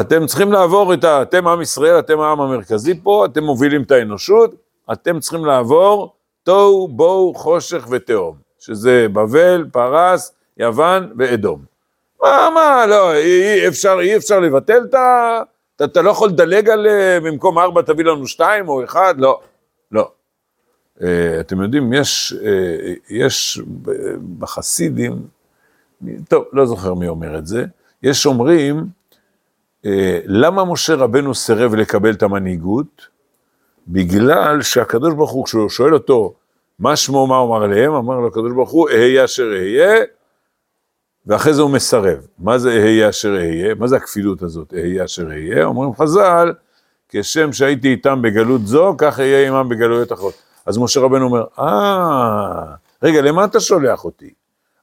אתם 0.00 0.26
צריכים 0.26 0.52
לעבור 0.52 0.94
את 0.94 1.04
ה... 1.04 1.22
אתם 1.22 1.46
עם 1.46 1.60
ישראל, 1.60 1.98
אתם 1.98 2.20
העם 2.20 2.40
המרכזי 2.40 3.00
פה, 3.02 3.26
אתם 3.26 3.44
מובילים 3.44 3.82
את 3.82 3.90
האנושות, 3.90 4.54
אתם 4.92 5.20
צריכים 5.20 5.44
לעבור 5.44 6.14
תוהו, 6.42 6.88
בוהו, 6.88 7.34
חושך 7.34 7.86
ותהום, 7.90 8.36
שזה 8.58 9.06
בבל, 9.12 9.64
פרס, 9.72 10.32
יוון 10.60 11.12
ואדום. 11.18 11.64
מה, 12.22 12.48
מה, 12.54 12.86
לא, 12.86 13.14
אי 13.14 13.68
אפשר, 13.68 13.98
אי 14.00 14.16
אפשר 14.16 14.40
לבטל 14.40 14.84
את 14.88 14.94
ה... 14.94 15.42
אתה, 15.76 15.84
אתה 15.84 16.02
לא 16.02 16.10
יכול 16.10 16.28
לדלג 16.28 16.68
על 16.68 16.86
אה, 16.86 17.18
במקום 17.20 17.58
ארבע 17.58 17.82
תביא 17.82 18.04
לנו 18.04 18.26
שתיים 18.26 18.68
או 18.68 18.84
אחד, 18.84 19.14
לא, 19.18 19.40
לא. 19.92 20.10
Uh, 20.98 21.02
אתם 21.40 21.60
יודעים, 21.62 21.92
יש, 21.92 22.34
uh, 22.38 22.44
יש 23.10 23.60
בחסידים, 24.38 25.12
טוב, 26.28 26.44
לא 26.52 26.66
זוכר 26.66 26.94
מי 26.94 27.08
אומר 27.08 27.38
את 27.38 27.46
זה, 27.46 27.64
יש 28.02 28.26
אומרים, 28.26 28.84
uh, 29.82 29.88
למה 30.24 30.64
משה 30.64 30.94
רבנו 30.94 31.34
סירב 31.34 31.74
לקבל 31.74 32.10
את 32.10 32.22
המנהיגות? 32.22 33.06
בגלל 33.88 34.62
שהקדוש 34.62 35.14
ברוך 35.14 35.30
הוא, 35.30 35.44
כשהוא 35.44 35.68
שואל 35.68 35.94
אותו, 35.94 36.34
מה 36.78 36.96
שמו, 36.96 37.26
מה 37.26 37.36
הוא 37.36 37.56
אמר 37.56 37.66
להם? 37.66 37.92
אמר 37.92 38.18
לו 38.18 38.26
הקדוש 38.26 38.52
ברוך 38.52 38.70
הוא, 38.70 38.88
אהיה 38.88 39.24
אשר 39.24 39.52
אהיה, 39.52 40.04
ואחרי 41.26 41.54
זה 41.54 41.62
הוא 41.62 41.70
מסרב. 41.70 42.18
מה 42.38 42.58
זה 42.58 42.70
אהיה 42.70 43.08
אשר 43.08 43.36
אהיה? 43.36 43.74
מה 43.74 43.86
זה 43.86 43.96
הכפילות 43.96 44.42
הזאת, 44.42 44.74
אהיה 44.74 45.04
אשר 45.04 45.26
אהיה? 45.30 45.64
אומרים 45.64 45.94
חז"ל, 45.94 46.52
כשם 47.08 47.52
שהייתי 47.52 47.88
איתם 47.88 48.22
בגלות 48.22 48.66
זו, 48.66 48.94
כך 48.98 49.20
אהיה 49.20 49.48
עמם 49.48 49.68
בגלויות 49.68 50.12
אחרות. 50.12 50.34
אז 50.66 50.78
משה 50.78 51.00
רבנו 51.00 51.24
אומר, 51.24 51.44
אה, 51.58 52.74
רגע, 53.02 53.20
למה 53.20 53.44
אתה 53.44 53.60
שולח 53.60 54.04
אותי? 54.04 54.30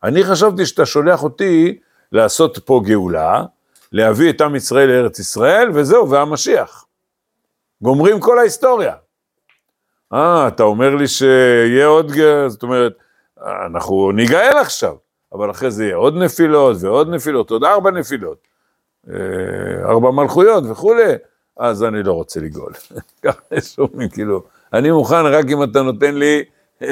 אני 0.04 0.24
חשבתי 0.24 0.66
שאתה 0.66 0.86
שולח 0.86 1.24
אותי 1.24 1.78
לעשות 2.12 2.60
פה 2.66 2.82
גאולה, 2.86 3.44
להביא 3.92 4.30
את 4.30 4.42
עם 4.42 4.56
ישראל 4.56 4.90
לארץ 4.90 5.20
ישראל, 5.20 5.70
וזהו, 5.74 6.10
והמשיח. 6.10 6.86
גומרים 7.82 8.20
כל 8.20 8.40
ההיסטוריה. 8.40 8.94
אה, 10.14 10.48
אתה 10.48 10.64
אומר 10.64 10.96
לי 10.96 11.08
שיהיה 11.08 11.86
עוד, 11.86 12.12
זאת 12.48 12.64
אומרת, 12.64 12.94
אנחנו 13.66 14.12
ניגאל 14.12 14.58
עכשיו, 14.58 14.96
אבל 15.34 15.52
אחרי 15.52 15.72
זה 15.72 15.84
יהיה 15.86 15.96
עוד 15.96 16.16
נפילות 16.16 16.78
ועוד 16.80 17.10
נפילות, 17.10 17.52
עוד 17.52 17.64
ארבע 17.64 17.92
נפילות, 17.92 18.38
אה, 19.10 19.90
ארבע 19.90 20.12
מלכויות 20.12 20.64
וכולי, 20.70 21.14
אז 21.58 21.84
אני 21.84 22.04
לא 22.04 22.14
רוצה 22.14 22.40
לגאול. 22.40 22.74
ככה 23.24 23.42
יש 23.52 23.80
אומרים, 23.80 24.10
כאילו, 24.10 24.44
אני 24.74 24.92
מוכן 24.92 25.26
רק 25.26 25.46
אם 25.50 25.64
אתה 25.64 25.82
נותן 25.82 26.16
לי 26.16 26.44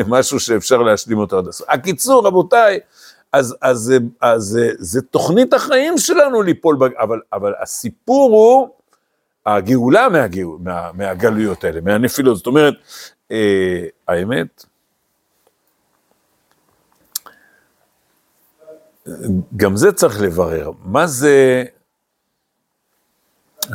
משהו 0.08 0.39
שאפשר 0.39 0.77
להשלים 0.82 1.18
אותו 1.18 1.38
עד 1.38 1.48
הסוף. 1.48 1.70
הקיצור, 1.70 2.27
רבותיי, 2.27 2.80
אז, 3.34 3.56
אז, 3.62 3.94
אז, 4.22 4.58
אז 4.58 4.60
זה 4.77 5.01
תוכנית 5.01 5.54
החיים 5.54 5.98
שלנו 5.98 6.42
ליפול, 6.42 6.75
בג... 6.75 6.89
אבל, 7.00 7.20
אבל 7.34 7.54
הסיפור 7.62 8.32
הוא 8.32 8.70
הגאולה 9.46 10.10
מהגאול, 10.10 10.58
מה, 10.63 10.92
מהגלויות 10.94 11.63
האלה, 11.63 11.82
מהנפילות. 11.82 12.38
זאת 12.38 12.48
אומרת, 12.48 12.74
אה, 13.32 13.86
האמת, 14.08 14.65
גם 19.56 19.76
זה 19.76 19.92
צריך 19.92 20.22
לברר. 20.22 20.72
מה 20.84 21.08
זה, 21.08 21.64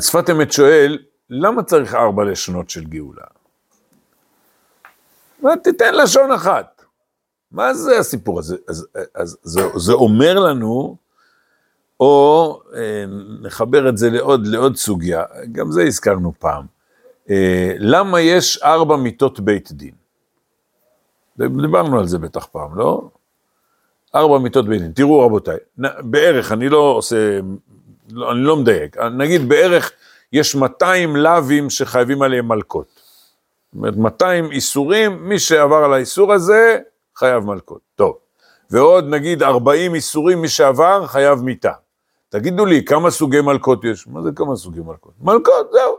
שפת 0.00 0.30
אמת 0.30 0.52
שואל, 0.52 0.98
למה 1.30 1.62
צריך 1.62 1.94
ארבע 1.94 2.24
לשונות 2.24 2.70
של 2.70 2.84
גאולה? 2.84 3.24
תיתן 5.62 5.94
לשון 5.94 6.32
אחת. 6.32 6.84
מה 7.52 7.74
זה 7.74 7.98
הסיפור 7.98 8.38
הזה? 8.38 8.56
אז, 8.68 8.86
אז 9.14 9.38
זה, 9.42 9.60
זה 9.76 9.92
אומר 9.92 10.38
לנו, 10.38 10.96
או 12.00 12.60
אה, 12.74 13.04
נחבר 13.42 13.88
את 13.88 13.98
זה 13.98 14.10
לעוד, 14.10 14.46
לעוד 14.46 14.76
סוגיה, 14.76 15.24
גם 15.52 15.72
זה 15.72 15.82
הזכרנו 15.82 16.32
פעם, 16.38 16.66
אה, 17.30 17.74
למה 17.78 18.20
יש 18.20 18.62
ארבע 18.62 18.96
מיטות 18.96 19.40
בית 19.40 19.72
דין? 19.72 19.94
דיברנו 21.36 21.98
על 21.98 22.06
זה 22.06 22.18
בטח 22.18 22.46
פעם, 22.46 22.78
לא? 22.78 23.10
ארבע 24.14 24.38
מיטות 24.38 24.68
בית. 24.68 24.82
תראו 24.94 25.20
רבותיי, 25.26 25.56
בערך, 26.00 26.52
אני 26.52 26.68
לא 26.68 26.76
עושה, 26.76 27.40
לא, 28.10 28.32
אני 28.32 28.40
לא 28.40 28.56
מדייק, 28.56 28.96
נגיד 28.98 29.48
בערך 29.48 29.92
יש 30.32 30.54
200 30.54 31.16
לאווים 31.16 31.70
שחייבים 31.70 32.22
עליהם 32.22 32.48
מלקות. 32.48 32.86
זאת 33.72 33.74
אומרת, 33.74 33.96
200 33.96 34.50
איסורים, 34.50 35.28
מי 35.28 35.38
שעבר 35.38 35.76
על 35.76 35.92
האיסור 35.92 36.32
הזה, 36.32 36.78
חייב 37.16 37.44
מלקות. 37.44 37.80
טוב. 37.94 38.16
ועוד 38.70 39.08
נגיד 39.08 39.42
40 39.42 39.94
איסורים, 39.94 40.42
מי 40.42 40.48
שעבר, 40.48 41.06
חייב 41.06 41.42
מיתה. 41.42 41.72
תגידו 42.28 42.66
לי, 42.66 42.84
כמה 42.84 43.10
סוגי 43.10 43.40
מלקות 43.40 43.84
יש? 43.84 44.06
מה 44.06 44.22
זה 44.22 44.30
כמה 44.36 44.56
סוגי 44.56 44.80
מלקות? 44.80 45.12
מלקות, 45.20 45.72
זהו. 45.72 45.96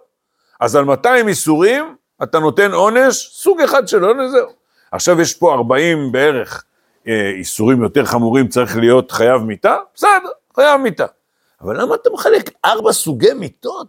אז 0.59 0.75
על 0.75 0.85
200 0.85 1.27
איסורים, 1.27 1.95
אתה 2.23 2.39
נותן 2.39 2.71
עונש, 2.71 3.29
סוג 3.33 3.61
אחד 3.61 3.87
של 3.87 4.03
עונש, 4.03 4.31
זהו. 4.31 4.47
עכשיו 4.91 5.21
יש 5.21 5.33
פה 5.33 5.53
40 5.53 6.11
בערך 6.11 6.63
איסורים 7.07 7.83
יותר 7.83 8.05
חמורים, 8.05 8.47
צריך 8.47 8.77
להיות 8.77 9.11
חייב 9.11 9.41
מיתה? 9.41 9.77
בסדר, 9.95 10.29
חייב 10.55 10.81
מיתה. 10.81 11.05
אבל 11.61 11.81
למה 11.81 11.95
אתה 11.95 12.09
מחלק 12.09 12.49
ארבע 12.65 12.91
סוגי 12.93 13.33
מיתות? 13.33 13.87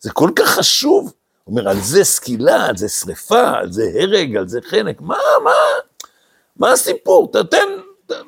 זה 0.00 0.10
כל 0.10 0.30
כך 0.36 0.48
חשוב. 0.48 1.12
אומר, 1.46 1.68
על 1.68 1.80
זה 1.80 2.04
סקילה, 2.04 2.66
על 2.66 2.76
זה 2.76 2.88
שריפה, 2.88 3.50
על 3.50 3.72
זה 3.72 3.82
הרג, 4.00 4.36
על 4.36 4.48
זה 4.48 4.60
חנק, 4.62 5.00
מה, 5.00 5.16
מה, 5.44 5.50
מה 6.56 6.72
הסיפור? 6.72 7.32
תתן, 7.32 7.66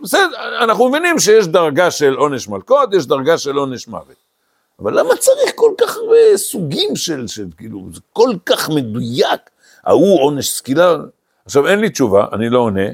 בסדר, 0.02 0.62
אנחנו 0.64 0.88
מבינים 0.88 1.18
שיש 1.18 1.46
דרגה 1.46 1.90
של 1.90 2.14
עונש 2.14 2.48
מלכות, 2.48 2.94
יש 2.94 3.06
דרגה 3.06 3.38
של 3.38 3.56
עונש 3.56 3.88
מוות. 3.88 4.16
אבל 4.80 4.98
למה 4.98 5.16
צריך 5.16 5.52
כל 5.54 5.70
כך 5.80 5.96
הרבה 5.96 6.36
סוגים 6.36 6.96
של, 6.96 7.26
של 7.26 7.46
כאילו, 7.56 7.86
זה 7.92 8.00
כל 8.12 8.30
כך 8.46 8.68
מדויק, 8.68 9.40
ההוא 9.84 10.20
עונש 10.20 10.48
סקילה. 10.48 10.96
עכשיו, 11.44 11.66
אין 11.68 11.80
לי 11.80 11.90
תשובה, 11.90 12.26
אני 12.32 12.48
לא 12.48 12.58
עונה, 12.58 12.88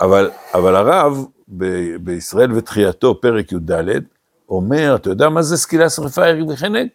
אבל, 0.00 0.30
אבל 0.54 0.76
הרב, 0.76 1.24
ב, 1.48 1.64
בישראל 1.96 2.52
ותחייתו, 2.52 3.20
פרק 3.20 3.52
י"ד, 3.52 4.02
אומר, 4.48 4.94
אתה 4.96 5.10
יודע 5.10 5.28
מה 5.28 5.42
זה 5.42 5.56
סקילה, 5.56 5.90
שריפה, 5.90 6.26
הרג 6.26 6.48
וחנק? 6.48 6.90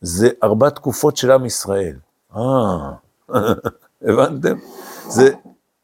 זה 0.00 0.28
ארבע 0.42 0.70
תקופות 0.70 1.16
של 1.16 1.30
עם 1.30 1.46
ישראל. 1.46 1.96
אה, 2.36 2.90
הבנתם? 4.08 4.56
זה, 5.08 5.30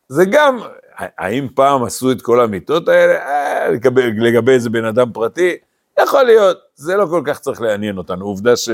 זה 0.09 0.25
גם, 0.31 0.59
האם 0.97 1.49
פעם 1.55 1.85
עשו 1.85 2.13
את 2.13 2.23
כל 2.23 2.41
המיטות 2.41 2.89
האלה? 2.89 3.15
אה, 3.15 3.71
לגבי, 3.71 4.13
לגבי 4.13 4.53
איזה 4.53 4.71
בן 4.71 4.85
אדם 4.85 5.13
פרטי? 5.13 5.57
יכול 6.01 6.23
להיות, 6.23 6.59
זה 6.75 6.97
לא 6.97 7.07
כל 7.07 7.23
כך 7.27 7.39
צריך 7.39 7.61
לעניין 7.61 7.99
אותנו, 7.99 8.25
עובדה 8.25 8.57
ש... 8.57 8.69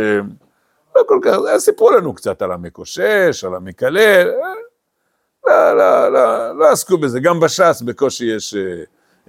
לא 0.96 1.02
כל 1.08 1.18
כך, 1.22 1.36
סיפרו 1.58 1.90
לנו 1.90 2.14
קצת 2.14 2.42
על 2.42 2.52
המקושש, 2.52 3.44
על 3.44 3.54
המקלל, 3.54 4.28
אה, 4.30 4.52
לא, 5.46 5.76
לא, 5.76 6.08
לא, 6.12 6.58
לא 6.58 6.72
עסקו 6.72 6.98
בזה, 6.98 7.20
גם 7.20 7.40
בש"ס 7.40 7.82
בקושי 7.82 8.24
יש 8.24 8.54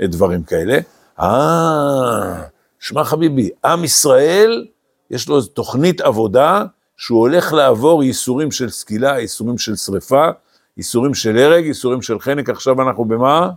אה, 0.02 0.08
דברים 0.08 0.44
כאלה. 0.44 0.78
אה, 1.20 2.44
שמע 2.80 3.04
חביבי, 3.04 3.50
עם 3.66 3.84
ישראל 3.84 4.68
יש 5.10 5.30
לו 5.30 5.42
תוכנית 5.42 6.02
עבודה 6.02 6.66
שהוא 6.98 7.20
הולך 7.20 7.54
לעבור 7.54 8.04
ייסורים 8.04 8.52
של 8.52 8.70
סקילה, 8.70 9.20
ייסורים 9.20 9.58
של 9.58 9.76
שריפה, 9.76 10.30
ייסורים 10.78 11.14
של 11.14 11.38
הרג, 11.38 11.66
ייסורים 11.66 12.02
של 12.02 12.20
חנק, 12.20 12.50
עכשיו 12.50 12.82
אנחנו 12.82 13.06
במה? 13.06 13.50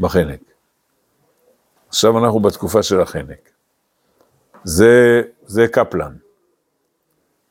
בחנק. 0.00 0.40
עכשיו 1.88 2.18
אנחנו 2.18 2.40
בתקופה 2.40 2.82
של 2.82 3.00
החנק. 3.00 3.50
זה, 4.64 5.22
זה 5.46 5.68
קפלן. 5.68 6.16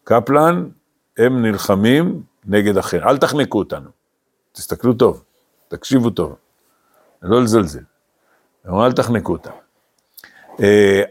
קפלן, 0.04 0.70
הם 1.18 1.46
נלחמים 1.46 2.24
נגד 2.46 2.78
החנק. 2.78 3.04
אל 3.04 3.18
תחנקו 3.18 3.60
אותנו, 3.60 3.90
תסתכלו 4.52 4.94
טוב, 4.94 5.24
תקשיבו 5.68 6.10
טוב, 6.10 6.36
לא 7.22 7.42
לזלזל. 7.42 7.84
אל 8.70 8.92
תחנקו 8.92 9.32
אותנו. 9.32 9.54
Uh, 10.54 10.56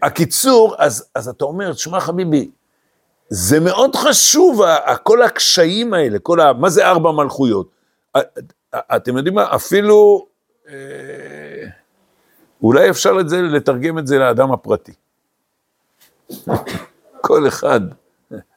הקיצור, 0.03 0.75
אז, 0.79 1.09
אז 1.15 1.29
אתה 1.29 1.45
אומר, 1.45 1.73
תשמע 1.73 2.01
חביבי, 2.01 2.51
זה 3.29 3.61
מאוד 3.61 3.97
חשוב, 3.97 4.63
כל 5.03 5.23
הקשיים 5.23 5.95
האלה, 5.95 6.19
כל 6.19 6.41
ה... 6.41 6.53
מה 6.53 6.71
זה 6.71 6.87
ארבע 6.89 7.13
מלכויות? 7.13 7.69
אתם 8.77 9.17
יודעים 9.17 9.35
מה, 9.35 9.55
אפילו, 9.55 10.27
אה, 10.69 10.75
אולי 12.63 12.91
אפשר 12.91 13.13
את 13.21 13.29
זה, 13.29 13.43
לתרגם 13.43 13.99
את 13.99 14.07
זה 14.07 14.19
לאדם 14.19 14.53
הפרטי. 14.53 14.93
כל 17.21 17.49
אחד, 17.49 17.81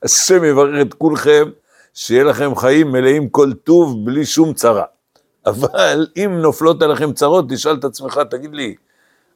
השם 0.03 0.43
יברך 0.43 0.81
את 0.81 0.93
כולכם, 0.93 1.49
שיהיה 1.95 2.23
לכם 2.23 2.55
חיים 2.55 2.91
מלאים 2.91 3.29
כל 3.29 3.53
טוב, 3.53 4.05
בלי 4.05 4.25
שום 4.25 4.53
צרה. 4.53 4.83
אבל 5.45 6.07
אם 6.17 6.39
נופלות 6.41 6.81
עליכם 6.81 7.13
צרות, 7.13 7.45
תשאל 7.49 7.75
את 7.75 7.83
עצמך, 7.83 8.19
תגיד 8.29 8.55
לי, 8.55 8.75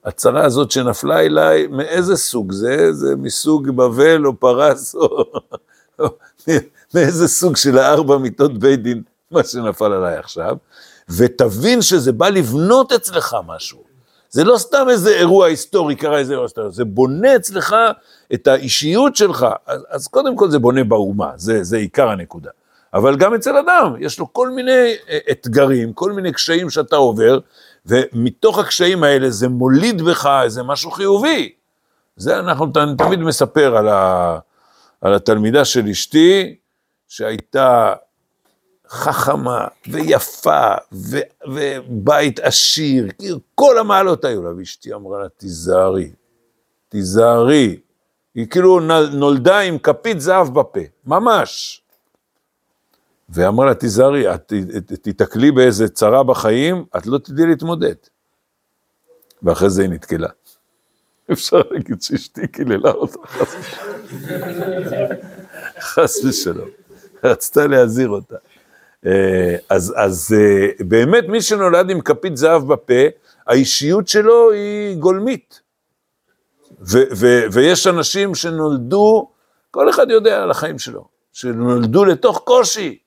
הצרה 0.05 0.45
הזאת 0.45 0.71
שנפלה 0.71 1.19
אליי, 1.19 1.67
מאיזה 1.67 2.17
סוג 2.17 2.51
זה? 2.51 2.93
זה 2.93 3.15
מסוג 3.15 3.69
בבל 3.69 4.25
או 4.25 4.39
פרס, 4.39 4.95
או 4.95 5.23
מאיזה 6.93 7.27
סוג 7.27 7.55
של 7.55 7.77
הארבע 7.77 8.17
מיטות 8.17 8.57
בית 8.57 8.83
דין, 8.83 9.03
מה 9.31 9.43
שנפל 9.43 9.93
עליי 9.93 10.17
עכשיו, 10.17 10.57
ותבין 11.09 11.81
שזה 11.81 12.11
בא 12.11 12.29
לבנות 12.29 12.91
אצלך 12.91 13.35
משהו. 13.47 13.88
זה 14.29 14.43
לא 14.43 14.57
סתם 14.57 14.85
איזה 14.89 15.15
אירוע 15.15 15.47
היסטורי, 15.47 15.95
קרה 15.95 16.17
איזה 16.17 16.33
אירוע 16.33 16.45
היסטורי, 16.45 16.71
זה 16.71 16.85
בונה 16.85 17.35
אצלך 17.35 17.75
את 18.33 18.47
האישיות 18.47 19.15
שלך. 19.15 19.45
אז, 19.65 19.85
אז 19.89 20.07
קודם 20.07 20.35
כל 20.35 20.49
זה 20.49 20.59
בונה 20.59 20.83
באומה, 20.83 21.31
זה, 21.35 21.63
זה 21.63 21.77
עיקר 21.77 22.09
הנקודה. 22.09 22.49
אבל 22.93 23.15
גם 23.17 23.33
אצל 23.33 23.57
אדם, 23.57 23.95
יש 23.99 24.19
לו 24.19 24.33
כל 24.33 24.49
מיני 24.49 24.95
אה, 25.09 25.17
אתגרים, 25.31 25.93
כל 25.93 26.11
מיני 26.11 26.31
קשיים 26.31 26.69
שאתה 26.69 26.95
עובר, 26.95 27.39
ומתוך 27.85 28.59
הקשיים 28.59 29.03
האלה 29.03 29.29
זה 29.29 29.47
מוליד 29.47 30.01
בך 30.01 30.29
איזה 30.43 30.63
משהו 30.63 30.91
חיובי. 30.91 31.53
זה 32.17 32.39
אנחנו 32.39 32.71
אני 32.75 32.95
תמיד 32.97 33.19
מספר 33.19 33.77
על, 33.77 33.87
ה, 33.87 34.39
על 35.01 35.13
התלמידה 35.13 35.65
של 35.65 35.87
אשתי, 35.87 36.55
שהייתה 37.07 37.93
חכמה 38.89 39.67
ויפה 39.91 40.73
ו, 40.93 41.19
ובית 41.47 42.39
עשיר, 42.39 43.07
כל 43.55 43.77
המעלות 43.77 44.25
היו 44.25 44.43
לה, 44.43 44.49
ואשתי 44.57 44.93
אמרה 44.93 45.23
לה, 45.23 45.29
תיזהרי, 45.29 46.11
תיזהרי. 46.89 47.79
היא 48.35 48.47
כאילו 48.47 48.79
נולדה 49.11 49.59
עם 49.59 49.77
כפית 49.77 50.21
זהב 50.21 50.53
בפה, 50.53 50.79
ממש. 51.05 51.81
ואמרה 53.29 53.65
לה, 53.65 53.75
תיזהרי, 53.75 54.35
את 54.35 54.53
תיתקלי 55.01 55.51
באיזה 55.51 55.89
צרה 55.89 56.23
בחיים, 56.23 56.85
את 56.97 57.07
לא 57.07 57.17
תדעי 57.17 57.45
להתמודד. 57.45 57.95
ואחרי 59.43 59.69
זה 59.69 59.81
היא 59.81 59.89
נתקלה. 59.89 60.29
אפשר 61.31 61.61
להגיד 61.71 62.01
שאשתי 62.01 62.47
קיללה 62.47 62.91
אותה, 62.91 63.19
חס 65.79 66.25
ושלום. 66.25 66.69
רצתה 67.23 67.67
להזהיר 67.67 68.09
אותה. 68.09 68.35
אה, 69.05 69.55
אז, 69.69 69.93
אז 69.97 70.35
אה, 70.37 70.85
באמת 70.85 71.23
מי 71.27 71.41
שנולד 71.41 71.89
עם 71.89 72.01
כפית 72.01 72.37
זהב 72.37 72.67
בפה, 72.67 73.03
האישיות 73.47 74.07
שלו 74.07 74.51
היא 74.51 74.95
גולמית. 74.95 75.61
ו, 76.81 76.97
ו, 77.15 77.27
ויש 77.51 77.87
אנשים 77.87 78.35
שנולדו, 78.35 79.29
כל 79.71 79.89
אחד 79.89 80.09
יודע 80.09 80.43
על 80.43 80.51
החיים 80.51 80.79
שלו, 80.79 81.07
שנולדו 81.33 82.05
לתוך 82.05 82.41
קושי. 82.45 82.97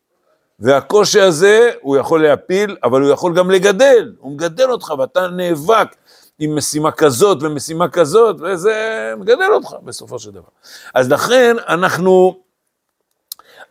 והקושי 0.60 1.20
הזה, 1.20 1.70
הוא 1.80 1.96
יכול 1.96 2.22
להפיל, 2.22 2.76
אבל 2.84 3.02
הוא 3.02 3.10
יכול 3.10 3.34
גם 3.34 3.50
לגדל, 3.50 4.12
הוא 4.18 4.32
מגדל 4.32 4.70
אותך 4.70 4.94
ואתה 4.98 5.28
נאבק 5.28 5.96
עם 6.38 6.56
משימה 6.56 6.90
כזאת 6.90 7.42
ומשימה 7.42 7.88
כזאת, 7.88 8.36
וזה 8.40 8.74
מגדל 9.16 9.52
אותך 9.54 9.74
בסופו 9.84 10.18
של 10.18 10.30
דבר. 10.30 10.48
אז 10.94 11.10
לכן 11.10 11.56
אנחנו, 11.68 12.40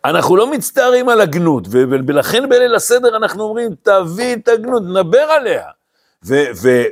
אנחנו 0.05 0.35
לא 0.35 0.51
מצטערים 0.51 1.09
על 1.09 1.21
הגנות, 1.21 1.67
ולכן 1.71 2.49
בליל 2.49 2.75
הסדר 2.75 3.17
אנחנו 3.17 3.43
אומרים, 3.43 3.71
תביא 3.83 4.35
את 4.35 4.47
הגנות, 4.47 4.83
נדבר 4.83 5.17
עליה. 5.17 5.63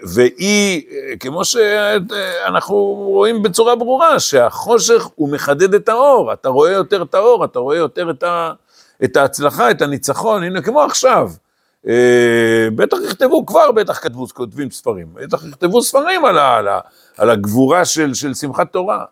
והיא, 0.04 0.84
כמו 1.20 1.46
שאנחנו 1.46 2.76
רואים 2.94 3.44
בצורה 3.44 3.76
ברורה, 3.76 4.20
שהחושך 4.20 5.08
הוא 5.16 5.30
מחדד 5.30 5.74
את 5.74 5.90
האור, 5.90 6.34
אתה 6.34 6.50
רואה 6.50 6.72
יותר 6.72 7.02
את 7.02 7.14
האור, 7.14 7.46
אתה 7.46 7.60
רואה 7.60 7.78
יותר 7.78 8.10
את 8.10 8.24
ה... 8.24 8.52
את 9.04 9.18
ההצלחה, 9.18 9.72
את 9.72 9.82
הניצחון, 9.82 10.44
הנה, 10.44 10.62
כמו 10.62 10.82
עכשיו. 10.82 11.32
אה, 11.88 12.68
בטח 12.76 12.98
יכתבו, 13.06 13.46
כבר 13.46 13.72
בטח 13.72 14.00
כתבו, 14.00 14.28
כותבים 14.28 14.72
ספרים, 14.72 15.08
בטח 15.14 15.46
יכתבו 15.46 15.82
ספרים 15.82 16.26
על, 16.26 16.38
ה, 16.38 16.58
על, 16.58 16.68
ה, 16.68 16.80
על 17.18 17.30
הגבורה 17.30 17.86
של, 17.86 18.14
של 18.14 18.34
שמחת 18.34 18.74
תורה. 18.74 19.06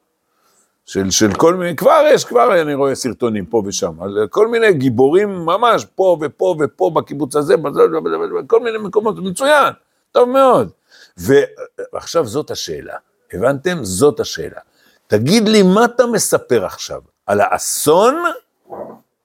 של, 0.87 1.11
של 1.11 1.33
כל 1.33 1.55
מיני, 1.55 1.75
כבר 1.75 2.03
יש, 2.13 2.25
כבר 2.25 2.61
אני 2.61 2.73
רואה 2.73 2.95
סרטונים 2.95 3.45
פה 3.45 3.63
ושם, 3.65 4.01
על 4.01 4.27
כל 4.29 4.47
מיני 4.47 4.73
גיבורים 4.73 5.29
ממש, 5.29 5.85
פה 5.95 6.17
ופה 6.21 6.55
ופה 6.59 6.91
בקיבוץ 6.95 7.35
הזה, 7.35 7.55
בכל 7.57 8.59
מיני 8.59 8.77
מקומות, 8.77 9.15
מצוין, 9.19 9.73
טוב 10.11 10.29
מאוד. 10.29 10.69
ועכשיו 11.17 12.25
זאת 12.25 12.51
השאלה, 12.51 12.95
הבנתם? 13.33 13.77
זאת 13.81 14.19
השאלה. 14.19 14.59
תגיד 15.07 15.47
לי, 15.47 15.63
מה 15.63 15.85
אתה 15.85 16.05
מספר 16.05 16.65
עכשיו? 16.65 17.01
על 17.25 17.41
האסון 17.41 18.23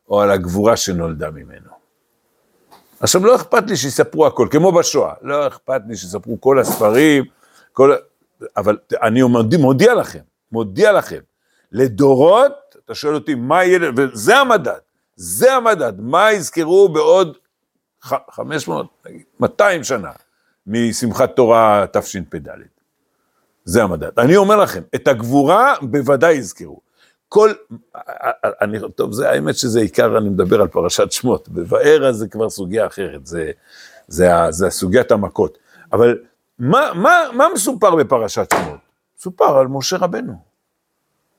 או 0.08 0.20
על 0.20 0.30
הגבורה 0.30 0.76
שנולדה 0.76 1.30
ממנו. 1.30 1.70
עכשיו, 3.00 3.26
לא 3.26 3.36
אכפת 3.36 3.62
לי 3.68 3.76
שיספרו 3.76 4.26
הכל, 4.26 4.48
כמו 4.50 4.72
בשואה, 4.72 5.12
לא 5.22 5.46
אכפת 5.46 5.80
לי 5.88 5.96
שיספרו 5.96 6.40
כל 6.40 6.58
הספרים, 6.58 7.24
כל... 7.72 7.94
אבל 8.56 8.78
אני 9.02 9.22
מודיע 9.58 9.94
לכם, 9.94 10.20
מודיע 10.52 10.92
לכם, 10.92 11.18
לדורות, 11.72 12.52
אתה 12.84 12.94
שואל 12.94 13.14
אותי, 13.14 13.34
מה 13.34 13.64
יהיה, 13.64 13.78
וזה 13.96 14.36
המדד, 14.36 14.78
זה 15.16 15.54
המדד, 15.54 15.92
מה 16.00 16.32
יזכרו 16.32 16.88
בעוד 16.88 17.36
500, 18.30 18.86
200 19.40 19.84
שנה 19.84 20.10
משמחת 20.66 21.36
תורה 21.36 21.84
תשפ"ד. 21.92 22.48
זה 23.64 23.82
המדד. 23.82 24.18
אני 24.18 24.36
אומר 24.36 24.56
לכם, 24.56 24.82
את 24.94 25.08
הגבורה 25.08 25.74
בוודאי 25.82 26.32
יזכרו. 26.32 26.80
כל, 27.28 27.52
אני, 28.60 28.78
טוב, 28.94 29.12
זה 29.12 29.30
האמת 29.30 29.56
שזה 29.56 29.80
עיקר, 29.80 30.18
אני 30.18 30.28
מדבר 30.28 30.60
על 30.60 30.68
פרשת 30.68 31.12
שמות, 31.12 31.48
בבארה 31.48 32.12
זה 32.12 32.28
כבר 32.28 32.50
סוגיה 32.50 32.86
אחרת, 32.86 33.26
זה, 33.26 33.50
זה, 34.08 34.28
זה 34.50 34.70
סוגיית 34.70 35.10
המכות. 35.10 35.58
אבל 35.92 36.18
מה, 36.58 36.90
מה, 36.94 37.20
מה 37.32 37.46
מסופר 37.54 37.94
בפרשת 37.94 38.54
שמות? 38.54 38.80
מסופר 39.18 39.58
על 39.58 39.66
משה 39.66 39.96
רבנו. 39.96 40.51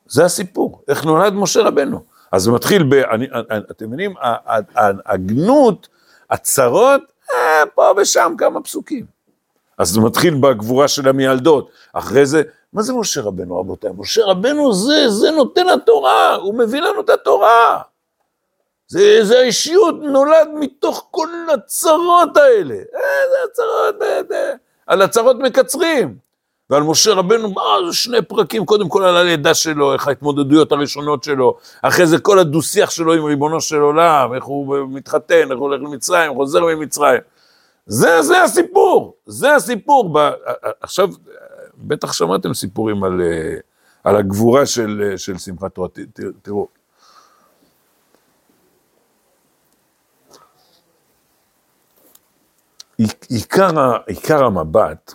זה 0.08 0.26
הסיפור, 0.26 0.82
איך 0.88 1.06
נולד 1.06 1.34
משה 1.34 1.62
רבנו. 1.62 2.04
אז 2.32 2.42
זה 2.44 2.52
מתחיל 2.52 2.84
ב... 2.84 2.94
אני, 2.94 3.28
אתם 3.72 3.88
מבינים, 3.88 4.14
הגנות, 5.06 5.88
הצרות, 6.30 7.02
אה, 7.34 7.64
פה 7.76 7.94
ושם 7.98 8.34
כמה 8.38 8.62
פסוקים. 8.62 9.06
אז 9.78 9.90
זה 9.90 10.02
מתחיל 10.02 10.34
בגבורה 10.34 10.88
של 10.88 11.08
המיילדות, 11.10 11.70
אחרי 11.94 12.26
זה 12.26 12.42
מה 12.74 12.82
זה 12.82 12.94
משה 12.94 13.22
רבנו, 13.22 13.60
רבותיי? 13.60 13.92
משה 13.98 14.26
רבנו 14.26 14.74
זה, 14.74 15.10
זה 15.10 15.32
נותן 15.32 15.70
התורה, 15.70 16.36
הוא 16.36 16.56
מביא 16.56 16.82
לנו 16.82 17.02
את 17.02 17.10
התורה. 17.10 17.82
זה, 18.88 19.20
זה 19.24 19.40
האישיות 19.40 19.96
נולד 20.02 20.48
מתוך 20.54 21.08
כל 21.12 21.30
הצרות 21.54 22.38
האלה. 22.38 22.76
איזה 22.76 23.36
הצרות, 23.52 24.02
איזה... 24.02 24.54
על 24.88 25.02
הצרות 25.02 25.38
מקצרים. 25.40 26.18
ועל 26.74 26.84
משה 26.84 27.14
רבנו, 27.14 27.50
מה 27.50 27.62
זה 27.88 27.94
שני 27.94 28.22
פרקים, 28.22 28.66
קודם 28.66 28.90
כל 28.90 29.04
על 29.04 29.18
הלידה 29.18 29.54
שלו, 29.54 29.94
איך 29.94 30.08
ההתמודדויות 30.08 30.72
הראשונות 30.72 31.24
שלו, 31.24 31.58
אחרי 31.82 32.08
זה 32.08 32.20
כל 32.20 32.40
הדו-שיח 32.40 32.90
שלו 32.90 33.14
עם 33.14 33.26
ריבונו 33.26 33.62
של 33.62 33.80
עולם, 33.80 34.34
איך 34.34 34.44
הוא 34.44 34.78
מתחתן, 34.90 35.52
איך 35.52 35.60
הוא 35.60 35.68
הולך 35.68 35.82
למצרים, 35.82 36.34
חוזר 36.34 36.66
ממצרים. 36.66 37.22
זה, 37.86 38.22
זה 38.22 38.44
הסיפור, 38.44 39.16
זה 39.26 39.56
הסיפור. 39.56 40.14
ב... 40.14 40.32
עכשיו, 40.82 41.10
בטח 41.78 42.14
שמעתם 42.14 42.54
סיפורים 42.54 43.04
על, 43.04 43.22
אה, 43.22 43.56
על 44.04 44.16
הגבורה 44.16 44.66
של, 44.66 45.10
אה, 45.12 45.18
של 45.18 45.38
שמחת 45.38 45.76
תורה, 45.76 45.88
תראו. 46.42 46.68
עיקר, 53.30 53.98
עיקר 54.08 54.46
המבט, 54.46 55.14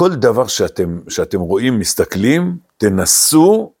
כל 0.00 0.14
דבר 0.14 0.46
שאתם, 0.46 0.98
שאתם 1.08 1.40
רואים, 1.40 1.78
מסתכלים, 1.78 2.58
תנסו 2.76 3.72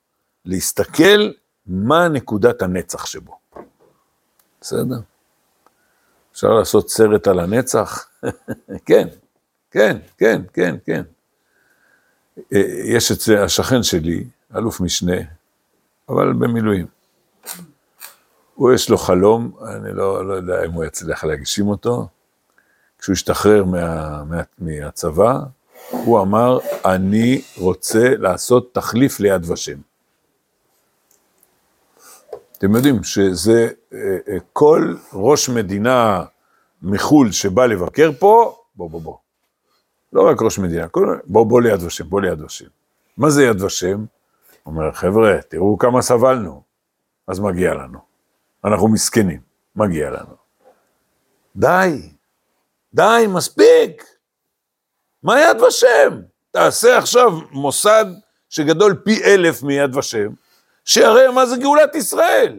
להסתכל 0.44 1.30
מה 1.66 2.08
נקודת 2.08 2.62
הנצח 2.62 3.06
שבו. 3.06 3.38
בסדר? 4.60 5.00
אפשר 6.32 6.48
לעשות 6.48 6.88
סרט 6.90 7.28
על 7.28 7.40
הנצח? 7.40 8.08
כן, 8.86 9.08
כן, 9.70 9.98
כן, 10.18 10.42
כן, 10.52 10.76
כן. 10.84 11.02
אה, 12.52 12.60
יש 12.84 13.12
את 13.12 13.18
השכן 13.38 13.82
שלי, 13.82 14.24
אלוף 14.56 14.80
משנה, 14.80 15.20
אבל 16.08 16.32
במילואים. 16.32 16.86
הוא 18.54 18.72
יש 18.72 18.90
לו 18.90 18.98
חלום, 18.98 19.52
אני 19.68 19.92
לא, 19.92 20.28
לא 20.28 20.34
יודע 20.34 20.64
אם 20.64 20.72
הוא 20.72 20.84
יצליח 20.84 21.24
להגשים 21.24 21.68
אותו. 21.68 22.08
כשהוא 22.98 23.12
השתחרר 23.12 23.64
מה, 23.64 24.24
מה, 24.24 24.42
מהצבא, 24.58 25.38
הוא 25.90 26.20
אמר, 26.20 26.58
אני 26.84 27.42
רוצה 27.58 28.16
לעשות 28.18 28.74
תחליף 28.74 29.20
ליד 29.20 29.50
ושם. 29.50 29.78
אתם 32.58 32.74
יודעים 32.74 33.04
שזה, 33.04 33.68
אה, 33.92 33.98
אה, 34.28 34.36
כל 34.52 34.96
ראש 35.12 35.48
מדינה 35.48 36.24
מחו"ל 36.82 37.32
שבא 37.32 37.66
לבקר 37.66 38.10
פה, 38.18 38.56
בוא 38.74 38.90
בוא 38.90 39.00
בוא. 39.00 39.16
לא 40.12 40.28
רק 40.28 40.42
ראש 40.42 40.58
מדינה, 40.58 40.88
כל, 40.88 41.18
בוא 41.24 41.46
בוא 41.46 41.60
ליד 41.60 41.82
ושם, 41.82 42.04
בוא 42.04 42.20
ליד 42.20 42.42
ושם. 42.42 42.66
מה 43.16 43.30
זה 43.30 43.44
יד 43.44 43.62
ושם? 43.62 44.04
אומר, 44.66 44.92
חבר'ה, 44.92 45.42
תראו 45.48 45.78
כמה 45.78 46.02
סבלנו, 46.02 46.62
אז 47.26 47.40
מגיע 47.40 47.74
לנו. 47.74 47.98
אנחנו 48.64 48.88
מסכנים, 48.88 49.40
מגיע 49.76 50.10
לנו. 50.10 50.34
די, 51.56 52.10
די, 52.94 53.24
מספיק. 53.28 54.19
מה 55.22 55.40
יד 55.40 55.60
ושם? 55.60 56.20
תעשה 56.50 56.98
עכשיו 56.98 57.30
מוסד 57.50 58.04
שגדול 58.48 58.94
פי 59.04 59.24
אלף 59.24 59.62
מיד 59.62 59.96
ושם, 59.96 60.28
שיראה 60.84 61.32
מה 61.32 61.46
זה 61.46 61.56
גאולת 61.56 61.94
ישראל. 61.94 62.58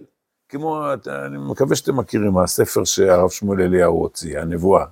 כמו, 0.50 0.93
אני 1.08 1.38
מקווה 1.38 1.76
שאתם 1.76 1.97
מכירים 1.97 2.32
מהספר 2.32 2.84
שהרב 2.84 3.30
שמואל 3.30 3.62
אליהו 3.62 4.00
הוציא, 4.00 4.39
הנבואה. 4.39 4.86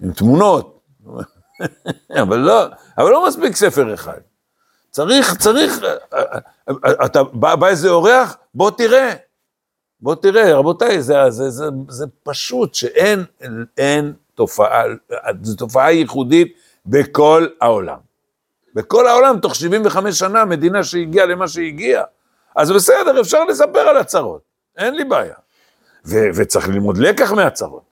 עם 0.00 0.12
תמונות. 0.12 0.80
אבל 2.22 2.38
לא, 2.38 2.66
אבל 2.98 3.10
לא 3.10 3.28
מספיק 3.28 3.56
ספר 3.56 3.94
אחד. 3.94 4.20
צריך, 4.90 5.36
צריך, 5.38 5.72
אתה 7.04 7.22
בא, 7.22 7.56
בא 7.56 7.66
איזה 7.66 7.88
אורח, 7.88 8.36
בוא 8.54 8.70
תראה. 8.70 9.14
בוא 10.00 10.14
תראה, 10.14 10.56
רבותיי, 10.58 11.02
זה, 11.02 11.14
זה, 11.28 11.50
זה, 11.50 11.64
זה 11.88 12.06
פשוט 12.22 12.74
שאין 12.74 13.24
אין 13.76 14.12
תופעה, 14.40 14.84
זו 15.42 15.56
תופעה 15.56 15.92
ייחודית 15.92 16.56
בכל 16.86 17.46
העולם. 17.60 17.98
בכל 18.74 19.06
העולם, 19.06 19.40
תוך 19.40 19.54
75 19.54 20.18
שנה, 20.18 20.44
מדינה 20.44 20.84
שהגיעה 20.84 21.26
למה 21.26 21.48
שהגיעה. 21.48 22.04
אז 22.56 22.72
בסדר, 22.72 23.20
אפשר 23.20 23.44
לספר 23.44 23.78
על 23.78 23.96
הצרות, 23.96 24.42
אין 24.76 24.94
לי 24.94 25.04
בעיה. 25.04 25.34
ו- 26.04 26.28
וצריך 26.34 26.68
ללמוד 26.68 26.98
לקח 26.98 27.32
מהצרות. 27.32 27.82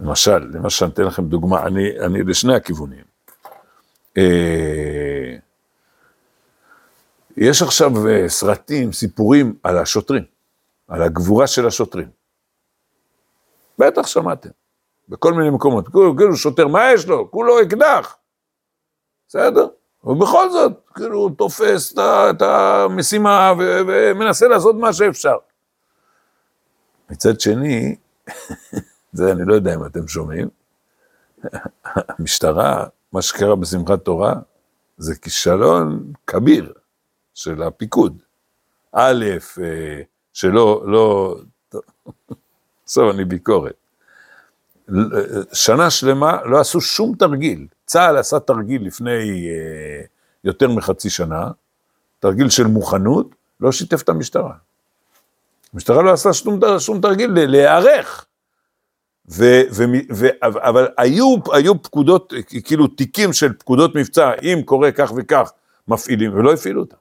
למשל, 0.00 0.38
למשל, 0.38 0.84
אני 0.84 0.94
אתן 0.94 1.02
לכם 1.04 1.24
דוגמה, 1.24 1.66
אני, 1.66 2.00
אני 2.00 2.22
לשני 2.22 2.54
הכיוונים. 2.54 3.04
אה, 4.18 5.36
יש 7.36 7.62
עכשיו 7.62 8.08
אה, 8.08 8.28
סרטים, 8.28 8.92
סיפורים 8.92 9.54
על 9.62 9.78
השוטרים, 9.78 10.24
על 10.88 11.02
הגבורה 11.02 11.46
של 11.46 11.66
השוטרים. 11.66 12.08
בטח 13.78 14.06
שמעתם, 14.06 14.50
בכל 15.12 15.32
מיני 15.32 15.50
מקומות. 15.50 15.88
כאילו 15.88 16.36
שוטר, 16.36 16.68
מה 16.68 16.92
יש 16.92 17.06
לו? 17.06 17.30
כולו 17.30 17.62
אקדח. 17.62 18.16
בסדר? 19.28 19.66
ובכל 20.04 20.50
זאת, 20.50 20.72
כאילו, 20.94 21.18
הוא 21.18 21.30
תופס 21.36 21.94
את 22.30 22.42
המשימה 22.42 23.52
ומנסה 23.58 24.48
לעשות 24.48 24.76
מה 24.76 24.92
שאפשר. 24.92 25.36
מצד 27.10 27.40
שני, 27.40 27.96
זה 29.12 29.32
אני 29.32 29.40
לא 29.46 29.54
יודע 29.54 29.74
אם 29.74 29.86
אתם 29.86 30.08
שומעים, 30.08 30.48
המשטרה, 31.84 32.86
מה 33.12 33.22
שקרה 33.22 33.56
בשמחת 33.56 34.04
תורה, 34.04 34.34
זה 34.98 35.14
כישלון 35.16 36.12
כביר 36.26 36.72
של 37.34 37.62
הפיקוד. 37.62 38.22
א', 38.92 39.24
אה, 39.62 40.02
שלא, 40.32 40.82
לא, 40.86 41.36
עכשיו 42.84 43.10
אני 43.10 43.24
ביקורת. 43.24 43.81
שנה 45.52 45.90
שלמה 45.90 46.38
לא 46.44 46.60
עשו 46.60 46.80
שום 46.80 47.14
תרגיל. 47.18 47.66
צה"ל 47.86 48.16
עשה 48.16 48.40
תרגיל 48.40 48.86
לפני 48.86 49.48
אה, 49.48 50.04
יותר 50.44 50.70
מחצי 50.70 51.10
שנה, 51.10 51.50
תרגיל 52.20 52.48
של 52.48 52.66
מוכנות, 52.66 53.34
לא 53.60 53.72
שיתף 53.72 54.02
את 54.02 54.08
המשטרה. 54.08 54.54
המשטרה 55.74 56.02
לא 56.02 56.12
עשה 56.12 56.32
שום, 56.32 56.60
שום 56.78 57.00
תרגיל 57.00 57.30
להיערך. 57.34 58.26
ו, 59.30 59.44
ו, 59.72 59.84
ו, 60.14 60.26
אבל 60.42 60.88
היו, 60.96 61.36
היו 61.52 61.82
פקודות, 61.82 62.32
כאילו 62.64 62.86
תיקים 62.86 63.32
של 63.32 63.52
פקודות 63.52 63.94
מבצע, 63.94 64.32
אם 64.42 64.62
קורה 64.64 64.92
כך 64.92 65.12
וכך, 65.16 65.52
מפעילים, 65.88 66.34
ולא 66.34 66.52
הפעילו 66.52 66.80
אותם. 66.80 66.96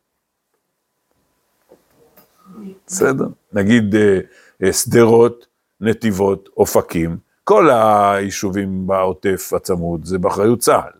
בסדר? 2.88 3.26
נגיד 3.54 3.96
אה, 3.96 4.20
אה, 4.64 4.74
שדרות, 4.74 5.46
נתיבות, 5.82 6.50
אופקים, 6.58 7.18
כל 7.44 7.70
היישובים 7.70 8.88
בעוטף 8.88 9.54
הצמוד 9.56 10.06
זה 10.06 10.18
באחריות 10.18 10.60
צה"ל, 10.60 10.92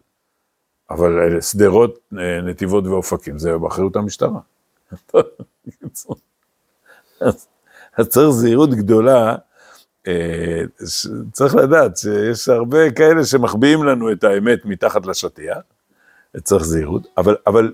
אבל 0.90 1.42
שדרות, 1.42 2.00
אה, 2.20 2.42
נתיבות 2.42 2.88
ואופקים 2.88 3.40
זה 3.40 3.58
באחריות 3.58 3.96
המשטרה. 3.96 4.40
אז 7.98 8.08
צריך 8.10 8.30
זהירות 8.30 8.70
גדולה, 8.70 9.36
אה, 10.08 10.62
צריך 11.32 11.56
לדעת 11.56 11.98
שיש 11.98 12.50
הרבה 12.50 12.92
כאלה 12.92 13.26
שמחביאים 13.26 13.84
לנו 13.84 14.12
את 14.12 14.24
האמת 14.24 14.66
מתחת 14.66 15.06
לשטיח, 15.06 15.58
צריך 16.44 16.64
זהירות, 16.64 17.08
אבל, 17.18 17.36
אבל 17.48 17.74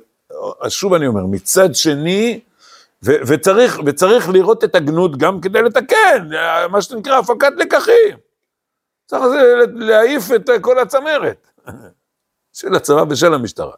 שוב 0.68 0.94
אני 0.94 1.08
אומר, 1.08 1.26
מצד 1.26 1.76
שני, 1.76 2.40
ו, 3.06 3.12
וצריך, 3.28 3.80
וצריך 3.86 4.30
לראות 4.30 4.64
את 4.64 4.76
הגנות 4.76 5.18
גם 5.18 5.42
כדי 5.42 5.62
לתקן, 5.62 6.30
מה 6.72 6.82
שנקרא 6.82 7.18
הפקת 7.18 7.54
לקחים. 7.58 8.27
צריך 9.08 9.24
להעיף 9.74 10.24
את 10.36 10.50
כל 10.62 10.80
הצמרת 10.80 11.48
של 12.54 12.76
הצבא 12.76 13.04
ושל 13.10 13.34
המשטרה. 13.34 13.74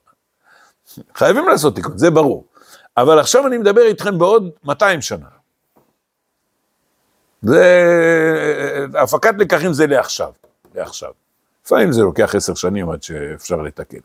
חייבים 1.16 1.48
לעשות 1.48 1.76
תיקון, 1.76 1.98
זה 1.98 2.12
ברור. 2.12 2.48
אבל 2.98 3.20
עכשיו 3.20 3.48
אני 3.48 3.58
מדבר 3.58 3.82
איתכם 3.82 4.18
בעוד 4.18 4.50
200 4.64 5.02
שנה. 5.02 5.28
זה, 7.42 7.86
הפקת 9.02 9.34
לקחים 9.38 9.74
זה 9.74 9.88
לעכשיו, 9.88 10.32
לעכשיו. 10.76 11.12
לפעמים 11.66 11.92
זה 11.92 12.02
לוקח 12.02 12.36
עשר 12.36 12.54
שנים 12.56 12.90
עד 12.90 13.04
שאפשר 13.04 13.56
לתקן. 13.56 13.98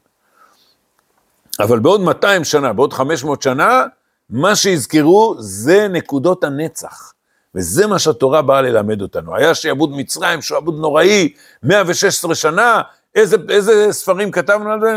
אבל 1.61 1.79
בעוד 1.79 2.01
200 2.01 2.45
שנה, 2.45 2.73
בעוד 2.73 2.93
500 2.93 3.43
שנה, 3.43 3.85
מה 4.31 4.57
שיזכרו 4.57 5.35
זה 5.39 5.89
נקודות 5.89 6.45
הנצח. 6.45 7.14
וזה 7.55 7.87
מה 7.87 7.99
שהתורה 7.99 8.43
באה 8.43 8.63
ללמד 8.63 9.03
אותנו. 9.03 9.37
היה 9.37 9.55
שעבוד 9.55 9.91
מצרים, 9.97 10.43
שעבוד 10.43 10.75
נוראי, 10.79 11.35
116 11.63 12.35
שנה, 12.35 12.83
איזה, 13.15 13.37
איזה 13.49 13.93
ספרים 13.93 14.31
כתבנו 14.31 14.73
על 14.73 14.81
זה? 14.81 14.95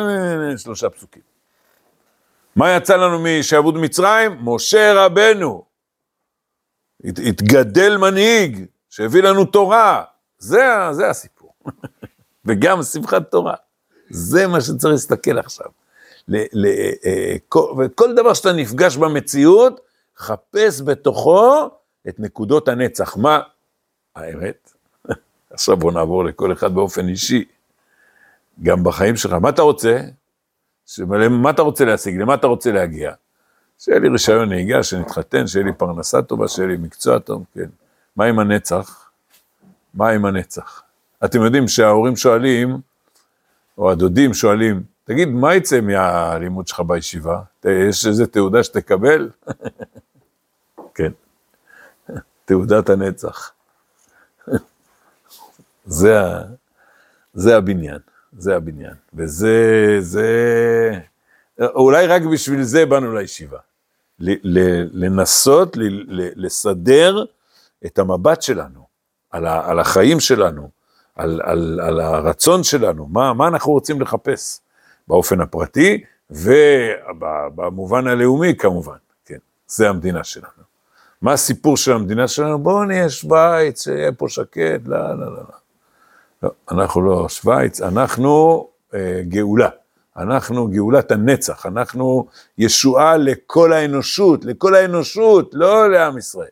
שלושה 0.63 0.89
פסוקים. 0.89 1.21
מה 2.55 2.75
יצא 2.75 2.95
לנו 2.95 3.19
משעבוד 3.23 3.77
מצרים? 3.77 4.37
משה 4.41 4.93
רבנו. 4.93 5.63
הת, 7.03 7.19
התגדל 7.25 7.97
מנהיג, 7.97 8.65
שהביא 8.89 9.23
לנו 9.23 9.45
תורה. 9.45 10.03
זה, 10.37 10.65
זה 10.91 11.09
הסיפור. 11.09 11.53
וגם 12.45 12.83
שמחת 12.83 13.31
תורה. 13.31 13.55
זה 14.09 14.47
מה 14.47 14.61
שצריך 14.61 14.91
להסתכל 14.91 15.39
עכשיו. 15.39 15.67
ל, 16.27 16.37
ל, 16.53 16.65
אה, 17.05 17.35
כל, 17.49 17.73
וכל 17.79 18.15
דבר 18.15 18.33
שאתה 18.33 18.53
נפגש 18.53 18.97
במציאות, 18.97 19.81
חפש 20.17 20.81
בתוכו 20.85 21.69
את 22.07 22.19
נקודות 22.19 22.67
הנצח. 22.67 23.17
מה 23.17 23.39
האמת? 24.15 24.71
עכשיו 25.53 25.77
בוא 25.77 25.91
נעבור 25.91 26.25
לכל 26.25 26.53
אחד 26.53 26.73
באופן 26.75 27.07
אישי. 27.07 27.45
גם 28.63 28.83
בחיים 28.83 29.15
שלך, 29.15 29.33
מה 29.33 29.49
אתה 29.49 29.61
רוצה? 29.61 29.99
מה 31.29 31.49
אתה 31.49 31.61
רוצה 31.61 31.85
להשיג? 31.85 32.21
למה 32.21 32.33
אתה 32.33 32.47
רוצה 32.47 32.71
להגיע? 32.71 33.11
שיהיה 33.79 33.99
לי 33.99 34.09
רישיון 34.09 34.49
נהיגה, 34.49 34.83
שנתחתן, 34.83 35.47
שיהיה 35.47 35.65
לי 35.65 35.73
פרנסה 35.73 36.21
טובה, 36.21 36.47
שיהיה 36.47 36.67
לי 36.67 36.77
מקצוע 36.77 37.19
טוב, 37.19 37.45
כן. 37.53 37.69
מה 38.15 38.25
עם 38.25 38.39
הנצח? 38.39 39.09
מה 39.93 40.09
עם 40.09 40.25
הנצח? 40.25 40.83
אתם 41.25 41.41
יודעים 41.41 41.67
שההורים 41.67 42.15
שואלים, 42.15 42.77
או 43.77 43.91
הדודים 43.91 44.33
שואלים, 44.33 44.83
תגיד, 45.03 45.27
מה 45.27 45.55
יצא 45.55 45.81
מהלימוד 45.81 46.67
שלך 46.67 46.79
בישיבה? 46.79 47.41
יש 47.65 48.05
איזה 48.05 48.27
תעודה 48.27 48.63
שתקבל? 48.63 49.29
כן. 50.95 51.11
תעודת 52.47 52.89
הנצח. 52.89 53.51
זה, 55.85 56.21
ה, 56.21 56.41
זה 57.33 57.57
הבניין, 57.57 57.99
זה 58.37 58.55
הבניין. 58.55 58.93
וזה, 59.13 59.55
זה, 59.99 60.29
אולי 61.59 62.07
רק 62.07 62.21
בשביל 62.21 62.63
זה 62.63 62.85
באנו 62.85 63.15
לישיבה. 63.15 63.57
ל, 64.19 64.31
ל, 64.43 64.59
לנסות 65.05 65.77
ל, 65.77 65.81
ל, 66.07 66.29
לסדר 66.35 67.25
את 67.85 67.99
המבט 67.99 68.41
שלנו, 68.41 68.87
על, 69.31 69.45
ה, 69.45 69.69
על 69.69 69.79
החיים 69.79 70.19
שלנו, 70.19 70.69
על, 71.15 71.41
על, 71.43 71.79
על 71.83 71.99
הרצון 71.99 72.63
שלנו, 72.63 73.07
מה, 73.07 73.33
מה 73.33 73.47
אנחנו 73.47 73.71
רוצים 73.71 74.01
לחפש, 74.01 74.59
באופן 75.07 75.41
הפרטי 75.41 76.03
ובמובן 76.29 78.07
הלאומי 78.07 78.55
כמובן, 78.55 78.97
כן, 79.25 79.37
זה 79.67 79.89
המדינה 79.89 80.23
שלנו. 80.23 80.66
מה 81.21 81.33
הסיפור 81.33 81.77
של 81.77 81.91
המדינה 81.91 82.27
שלנו? 82.27 82.59
בואו 82.59 82.83
נהיה 82.83 83.09
שווייץ, 83.09 83.83
שיהיה 83.83 84.11
פה 84.11 84.25
שקט, 84.29 84.81
לא, 84.85 84.97
לא, 84.97 85.19
לא, 85.19 85.35
לא. 85.35 85.57
לא, 86.43 86.49
אנחנו 86.71 87.01
לא 87.01 87.29
שווייץ, 87.29 87.81
אנחנו 87.81 88.67
אה, 88.93 89.21
גאולה. 89.27 89.69
אנחנו 90.17 90.67
גאולת 90.67 91.11
הנצח, 91.11 91.65
אנחנו 91.65 92.27
ישועה 92.57 93.17
לכל 93.17 93.73
האנושות, 93.73 94.45
לכל 94.45 94.75
האנושות, 94.75 95.51
לא 95.53 95.91
לעם 95.91 96.17
ישראל. 96.17 96.47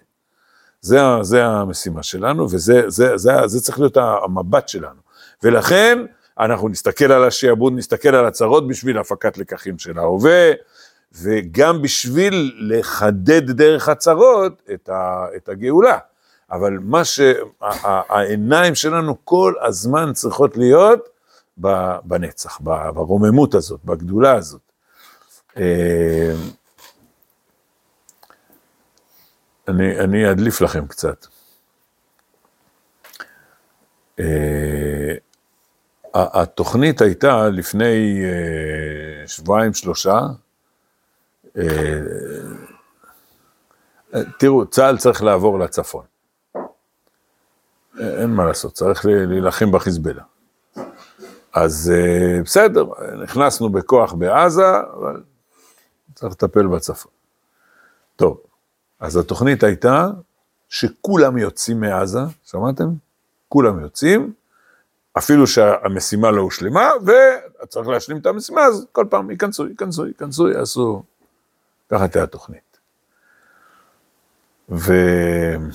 זה, 0.81 0.99
זה 1.21 1.45
המשימה 1.45 2.03
שלנו, 2.03 2.43
וזה 2.43 2.81
זה, 2.87 3.17
זה, 3.17 3.33
זה 3.45 3.61
צריך 3.61 3.79
להיות 3.79 3.97
המבט 3.97 4.69
שלנו. 4.69 4.99
ולכן, 5.43 5.99
אנחנו 6.39 6.69
נסתכל 6.69 7.11
על 7.11 7.23
השעבוד, 7.23 7.73
נסתכל 7.75 8.15
על 8.15 8.25
הצרות 8.25 8.67
בשביל 8.67 8.97
הפקת 8.97 9.37
לקחים 9.37 9.77
של 9.77 9.99
ההווה, 9.99 10.51
וגם 11.21 11.81
בשביל 11.81 12.55
לחדד 12.59 13.51
דרך 13.51 13.89
הצרות 13.89 14.61
את, 14.73 14.89
ה, 14.89 15.25
את 15.35 15.49
הגאולה. 15.49 15.97
אבל 16.51 16.77
מה 16.81 17.01
שהעיניים 17.05 18.75
שלנו 18.75 19.25
כל 19.25 19.53
הזמן 19.61 20.13
צריכות 20.13 20.57
להיות 20.57 21.09
בנצח, 22.03 22.59
ברוממות 22.93 23.55
הזאת, 23.55 23.79
בגדולה 23.85 24.35
הזאת. 24.35 24.61
אה, 25.57 26.33
אני, 29.67 29.99
אני 29.99 30.31
אדליף 30.31 30.61
לכם 30.61 30.87
קצת. 30.87 31.25
אה, 34.19 35.15
התוכנית 36.13 37.01
הייתה 37.01 37.49
לפני 37.49 38.23
אה, 38.23 39.27
שבועיים, 39.27 39.73
שלושה. 39.73 40.19
תראו, 44.39 44.65
צה"ל 44.65 44.97
צריך 44.97 45.23
לעבור 45.23 45.59
לצפון. 45.59 46.05
אין 47.99 48.29
מה 48.29 48.45
לעשות, 48.45 48.73
צריך 48.73 49.05
להילחם 49.05 49.71
בחיזבאללה. 49.71 50.23
אז 51.53 51.93
אה, 51.95 52.41
בסדר, 52.43 52.85
נכנסנו 53.23 53.69
בכוח 53.69 54.13
בעזה, 54.13 54.79
אבל 54.93 55.23
צריך 56.15 56.33
לטפל 56.33 56.67
בצפון. 56.67 57.11
טוב, 58.15 58.37
אז 58.99 59.17
התוכנית 59.17 59.63
הייתה 59.63 60.09
שכולם 60.69 61.37
יוצאים 61.37 61.79
מעזה, 61.79 62.19
שמעתם? 62.43 62.85
כולם 63.49 63.79
יוצאים, 63.79 64.33
אפילו 65.17 65.47
שהמשימה 65.47 66.31
לא 66.31 66.41
הושלמה, 66.41 66.89
וצריך 67.63 67.87
להשלים 67.87 68.17
את 68.17 68.25
המשימה, 68.25 68.61
אז 68.61 68.87
כל 68.91 69.05
פעם 69.09 69.31
ייכנסו, 69.31 69.67
ייכנסו, 69.67 70.07
ייכנסו, 70.07 70.49
יעשו, 70.49 71.03
ככה 71.89 72.03
הייתה 72.03 72.23
התוכנית. 72.23 72.79
ואחד 74.69 75.67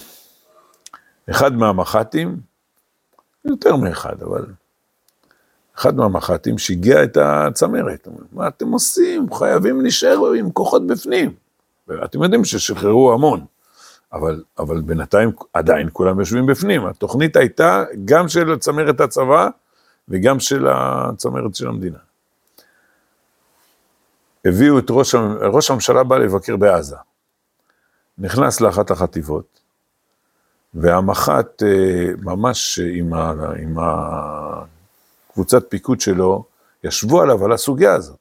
מהמח"טים, 1.52 2.40
יותר 3.44 3.76
מאחד, 3.76 4.22
אבל 4.22 4.46
אחד 5.76 5.96
מהמח"טים 5.96 6.58
שיגע 6.58 7.04
את 7.04 7.16
הצמרת, 7.16 8.08
מה 8.32 8.48
אתם 8.48 8.72
עושים? 8.72 9.34
חייבים 9.34 9.80
להישאר 9.80 10.32
עם 10.32 10.50
כוחות 10.50 10.86
בפנים. 10.86 11.34
ואתם 11.88 12.22
יודעים 12.22 12.44
ששחררו 12.44 13.12
המון, 13.12 13.44
אבל, 14.12 14.42
אבל 14.58 14.80
בינתיים 14.80 15.30
עדיין 15.52 15.88
כולם 15.92 16.20
יושבים 16.20 16.46
בפנים. 16.46 16.86
התוכנית 16.86 17.36
הייתה 17.36 17.84
גם 18.04 18.28
של 18.28 18.58
צמרת 18.58 19.00
הצבא 19.00 19.48
וגם 20.08 20.40
של 20.40 20.66
הצמרת 20.68 21.54
של 21.54 21.68
המדינה. 21.68 21.98
הביאו 24.44 24.78
את 24.78 24.86
ראש, 24.90 25.14
ראש 25.52 25.70
הממשלה 25.70 26.04
בא 26.04 26.18
לבקר 26.18 26.56
בעזה. 26.56 26.96
נכנס 28.18 28.60
לאחת 28.60 28.90
החטיבות, 28.90 29.60
והמח"ט 30.74 31.62
אה, 31.62 32.12
ממש 32.22 32.78
עם, 32.78 33.14
ה, 33.14 33.32
עם 33.62 33.76
הקבוצת 35.30 35.70
פיקוד 35.70 36.00
שלו, 36.00 36.44
ישבו 36.84 37.20
עליו, 37.20 37.44
על 37.44 37.52
הסוגיה 37.52 37.94
הזאת. 37.94 38.18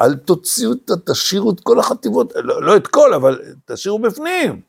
אל 0.00 0.14
תוציאו, 0.14 0.72
תשאירו 1.06 1.50
את 1.50 1.60
כל 1.60 1.78
החטיבות, 1.78 2.32
לא, 2.36 2.62
לא 2.62 2.76
את 2.76 2.86
כל, 2.86 3.14
אבל 3.14 3.38
תשאירו 3.64 3.98
בפנים. 3.98 4.60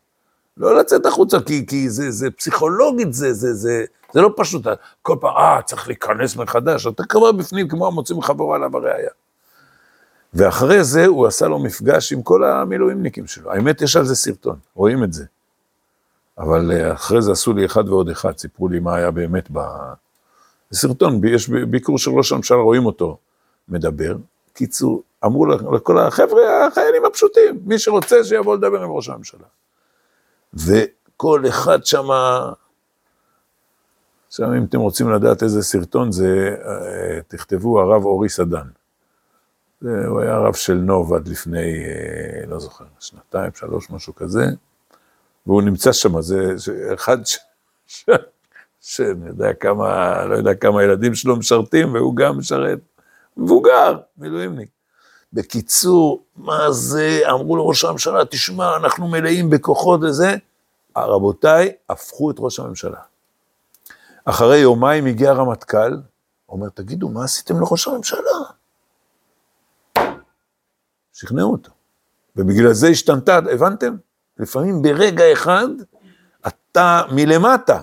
לא 0.58 0.80
לצאת 0.80 1.06
החוצה, 1.06 1.38
כי, 1.39 1.65
כי 1.65 1.89
זה, 1.89 2.12
זה 2.12 2.32
פסיכולוגית, 2.32 3.13
זה, 3.13 3.34
זה, 3.34 3.54
זה, 3.54 3.86
זה 4.13 4.21
לא 4.21 4.34
פשוט. 4.38 4.67
כל 5.01 5.15
פעם, 5.21 5.36
אה, 5.38 5.62
צריך 5.65 5.88
להיכנס 5.88 6.36
מחדש, 6.36 6.88
אתה 6.88 7.04
כבר 7.04 7.32
בפנים 7.32 7.67
כמו 7.67 7.88
המוציא 7.88 8.15
מחברו 8.15 8.56
עליו 8.56 8.77
הראייה. 8.77 9.10
ואחרי 10.34 10.84
זה 10.84 11.06
הוא 11.06 11.28
עשה 11.28 11.48
לו 11.48 11.60
מפגש 11.60 12.13
עם 12.13 12.24
כל 12.24 12.44
המילואימניקים 12.44 13.28
שלו. 13.28 13.52
האמת, 13.52 13.82
יש 13.82 13.96
על 13.96 14.06
זה 14.06 14.15
סרטון, 14.15 14.60
רואים 14.76 15.04
את 15.04 15.13
זה. 15.13 15.26
אבל 16.38 16.72
אה, 16.72 16.94
אחרי 16.94 17.22
זה 17.22 17.32
עשו 17.32 17.54
לי 17.54 17.65
אחד 17.65 17.89
ועוד 17.89 18.10
אחד, 18.10 18.38
סיפרו 18.38 18.67
לי 18.67 18.80
מה 18.80 18.96
היה 18.96 19.12
באמת 19.12 19.48
ב... 19.52 19.60
סרטון, 20.74 21.22
יש 21.28 21.50
ביקור 21.50 21.98
של 21.98 22.12
ראש 22.12 22.32
הממשלה, 22.32 22.58
רואים 22.58 22.86
אותו 22.86 23.17
מדבר. 23.70 24.15
קיצור, 24.54 25.04
אמרו 25.26 25.46
לכל 25.46 25.98
החבר'ה, 25.98 26.67
החיילים 26.67 27.06
הפשוטים, 27.06 27.60
מי 27.65 27.80
שרוצה 27.80 28.24
שיבוא 28.24 28.56
לדבר 28.56 28.84
עם 28.84 28.91
ראש 28.91 29.10
הממשלה. 29.10 29.46
וכל 30.54 31.44
אחד 31.50 31.86
שמה, 31.86 32.52
עכשיו 34.28 34.54
אם 34.58 34.63
אתם 34.63 34.80
רוצים 34.80 35.10
לדעת 35.10 35.44
איזה 35.44 35.63
סרטון 35.63 36.12
זה, 36.12 36.56
אה, 36.65 37.22
תכתבו 37.28 37.82
הרב 37.82 38.06
אורי 38.06 38.30
סדן. 38.30 38.67
הוא 39.82 40.22
היה 40.22 40.38
רב 40.38 40.54
של 40.54 40.74
נוב 40.74 41.13
עד 41.13 41.28
לפני, 41.28 41.86
אה, 41.86 42.46
לא 42.48 42.60
זוכר, 42.60 42.86
שנתיים, 43.00 43.52
שלוש, 43.56 43.89
משהו 43.89 44.15
כזה, 44.15 44.46
והוא 45.46 45.62
נמצא 45.62 45.91
שם, 45.91 46.22
זה 46.22 46.54
אחד 46.94 47.26
ש... 47.26 47.38
ש... 47.88 48.10
שאני 48.82 49.28
יודע 49.28 49.54
כמה, 49.54 50.26
לא 50.26 50.36
יודע 50.36 50.54
כמה 50.54 50.84
ילדים 50.84 51.15
שלו 51.15 51.36
משרתים, 51.36 51.94
והוא 51.94 52.15
גם 52.15 52.38
משרת, 52.38 52.80
מבוגר, 53.38 53.98
מילואימניק. 54.17 54.70
בקיצור, 55.34 56.24
מה 56.36 56.72
זה, 56.72 57.22
אמרו 57.32 57.56
לראש 57.56 57.86
הממשלה, 57.86 58.26
תשמע, 58.26 58.78
אנחנו 58.78 59.08
מלאים 59.08 59.50
בכוחות 59.50 60.00
וזה, 60.04 60.36
רבותיי, 60.98 61.72
הפכו 61.89 62.32
את 62.32 62.36
ראש 62.39 62.60
הממשלה. 62.60 63.00
אחרי 64.26 64.58
יומיים 64.58 65.06
הגיע 65.06 65.30
הרמטכ"ל, 65.30 65.98
אומר, 66.50 66.70
תגידו, 66.70 67.10
מה 67.10 67.24
עשיתם 67.24 67.60
לראש 67.60 67.88
הממשלה? 67.88 68.61
שכנעו 71.21 71.51
אותו. 71.51 71.71
ובגלל 72.36 72.73
זה 72.73 72.88
השתנתה, 72.88 73.38
הבנתם? 73.38 73.95
לפעמים 74.39 74.81
ברגע 74.81 75.34
אחד, 75.34 75.67
אתה 76.47 77.01
מלמטה, 77.12 77.81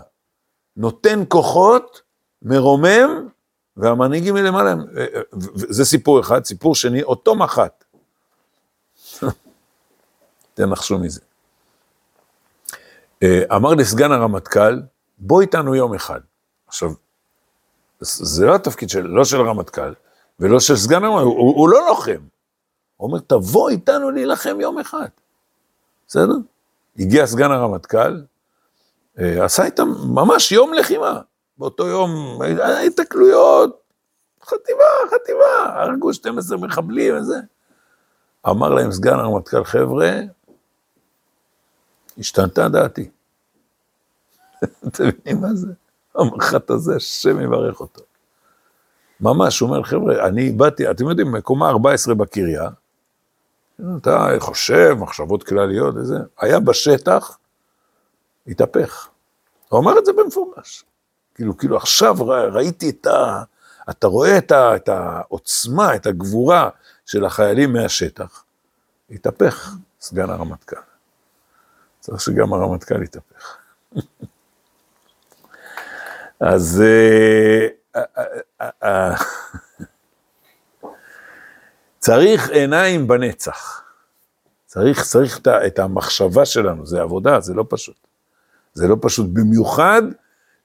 נותן 0.77 1.23
כוחות, 1.29 2.03
מרומם, 2.43 3.29
והמנהיגים 3.77 4.35
מלמעלה, 4.35 4.75
זה 5.55 5.85
סיפור 5.85 6.21
אחד, 6.21 6.45
סיפור 6.45 6.75
שני, 6.75 7.03
אותו 7.03 7.35
מח"ט. 7.35 7.85
תנחשו 10.55 10.99
מזה. 10.99 11.21
אה, 13.23 13.43
אמר 13.57 13.75
לסגן 13.75 14.13
הרמטכ"ל, 14.13 14.81
בוא 15.19 15.41
איתנו 15.41 15.75
יום 15.75 15.95
אחד. 15.95 16.21
עכשיו, 16.67 16.91
זה 18.01 18.47
לא 18.47 18.55
התפקיד 18.55 18.91
של, 18.91 19.07
לא 19.07 19.25
של 19.25 19.37
הרמטכ"ל, 19.37 19.93
ולא 20.41 20.61
של 20.61 20.77
סגן 20.77 21.05
הרמטכ"ל, 21.05 21.25
הוא, 21.25 21.55
הוא 21.57 21.69
לא 21.69 21.87
לוחם. 21.89 22.21
הוא 22.99 23.09
אומר, 23.09 23.21
תבוא 23.27 23.71
איתנו 23.71 24.11
להילחם 24.11 24.61
יום 24.61 24.79
אחד. 24.79 25.09
בסדר? 26.09 26.35
הגיע 26.99 27.27
סגן 27.27 27.51
הרמטכ"ל, 27.51 28.23
אה, 29.19 29.45
עשה 29.45 29.65
איתם 29.65 29.89
ממש 30.15 30.53
יום 30.53 30.75
לחימה. 30.75 31.21
באותו 31.59 31.87
יום 31.87 32.39
התקלויות, 32.87 33.81
חטיבה, 34.45 34.85
חטיבה, 35.11 35.83
הרגו 35.83 36.15
12 36.15 36.59
מחבלים 36.59 37.17
וזה. 37.17 37.39
אמר 38.49 38.69
להם 38.69 38.93
סגן 38.93 39.15
הרמטכ"ל, 39.15 39.65
חבר'ה, 39.65 40.11
השתנתה 42.19 42.69
דעתי. 42.69 43.11
אתם 44.89 45.05
מבינים 45.05 45.41
מה 45.41 45.55
זה? 45.55 45.73
המח"ט 46.15 46.71
הזה, 46.71 46.97
השם 46.97 47.41
יברך 47.41 47.81
אותו. 47.81 48.03
ממש, 49.21 49.61
הוא 49.61 49.69
אומר, 49.71 49.83
חבר'ה, 49.83 50.27
אני 50.27 50.51
באתי, 50.51 50.91
אתם 50.91 51.09
יודעים, 51.09 51.33
מקומה 51.33 51.69
14 51.69 52.15
בקריה, 52.15 52.69
אתה 53.81 54.29
חושב, 54.39 54.95
מחשבות 54.99 55.43
כלליות 55.43 55.95
וזה, 55.97 56.19
היה 56.41 56.61
בשטח, 56.61 57.39
התהפך. 58.47 59.09
הוא 59.69 59.81
אמר 59.81 59.99
את 59.99 60.07
זה 60.07 60.13
במפורש. 60.13 60.85
כאילו, 61.35 61.59
כאילו 61.59 61.77
עכשיו 61.77 62.15
ראיתי 62.53 62.91
את 62.91 63.07
ה... 63.07 63.43
אתה 63.91 64.07
רואה 64.07 64.39
את, 64.39 64.53
ה, 64.53 64.77
את 64.77 64.89
העוצמה, 64.89 65.95
את 65.95 66.07
הגבורה 66.07 66.71
של 67.07 67.25
החיילים 67.25 67.73
מהשטח. 67.73 68.45
התהפך 69.11 69.71
סגן 70.01 70.31
הרמטכ"ל. 70.31 70.77
צריך 72.01 72.21
שגם 72.21 72.53
הרמטכ"ל 72.53 73.03
יתהפך. 73.03 73.57
אז 76.41 76.83
אה, 76.85 77.67
אה, 77.97 78.71
אה, 78.83 79.15
צריך 81.99 82.51
עיניים 82.51 83.09
בנצח. 83.09 83.83
צריך, 84.67 85.05
צריך 85.05 85.41
את 85.67 85.79
המחשבה 85.79 86.45
שלנו, 86.45 86.87
זה 86.87 87.03
עבודה, 87.03 87.41
זה 87.41 87.55
לא 87.55 87.65
פשוט. 87.69 87.97
זה 88.75 88.89
לא 88.89 88.97
פשוט, 89.01 89.27
במיוחד 89.33 90.03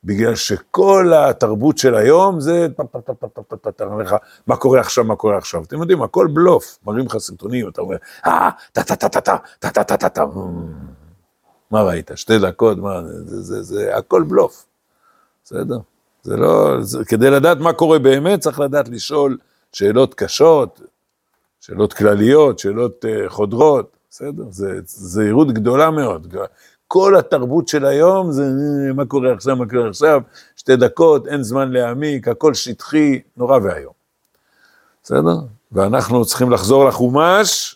בגלל 0.03 0.35
שכל 0.35 1.13
התרבות 1.13 1.77
של 1.77 1.95
היום 1.95 2.39
זה 2.39 2.67
טה-טה-טה-טה-טה, 2.77 3.85
לך, 3.85 4.15
מה 4.47 4.55
קורה 4.55 4.79
עכשיו, 4.79 5.03
מה 5.03 5.15
קורה 5.15 5.37
עכשיו. 5.37 5.63
אתם 5.63 5.81
יודעים, 5.81 6.01
הכל 6.01 6.27
בלוף, 6.33 6.77
מראים 6.85 7.05
לך 7.05 7.17
סרטונים, 7.17 7.69
אתה 7.69 7.81
אומר, 7.81 7.95
אה, 8.25 8.49
טה-טה-טה-טה-טה-טה-טה-טה-טה. 8.71 10.25
מה 11.71 11.83
ראית, 11.83 12.11
שתי 12.15 12.39
דקות, 12.39 12.77
מה, 12.77 13.01
זה, 13.25 13.97
הכל 13.97 14.23
בלוף. 14.23 14.65
בסדר? 15.45 15.77
זה 16.23 16.37
לא, 16.37 16.77
כדי 17.07 17.29
לדעת 17.29 17.57
מה 17.57 17.73
קורה 17.73 17.99
באמת, 17.99 18.39
צריך 18.39 18.59
לדעת 18.59 18.89
לשאול 18.89 19.37
שאלות 19.73 20.13
קשות, 20.13 20.81
שאלות 21.65 21.93
כלליות, 21.93 22.59
שאלות 22.59 23.05
uh, 23.05 23.29
חודרות, 23.29 23.97
בסדר? 24.09 24.43
זה 24.49 24.79
זהירות 24.85 25.51
גדולה 25.51 25.91
מאוד. 25.91 26.35
כל 26.87 27.15
התרבות 27.15 27.67
של 27.67 27.85
היום 27.85 28.31
זה 28.31 28.43
מה 28.95 29.05
קורה 29.05 29.33
עכשיו, 29.33 29.55
מה 29.55 29.69
קורה 29.69 29.89
עכשיו, 29.89 30.21
שתי 30.55 30.75
דקות, 30.75 31.27
אין 31.27 31.43
זמן 31.43 31.71
להעמיק, 31.71 32.27
הכל 32.27 32.53
שטחי, 32.53 33.21
נורא 33.37 33.59
ואיום. 33.63 33.93
בסדר? 35.03 35.37
ואנחנו 35.71 36.25
צריכים 36.25 36.51
לחזור 36.51 36.85
לחומש 36.85 37.75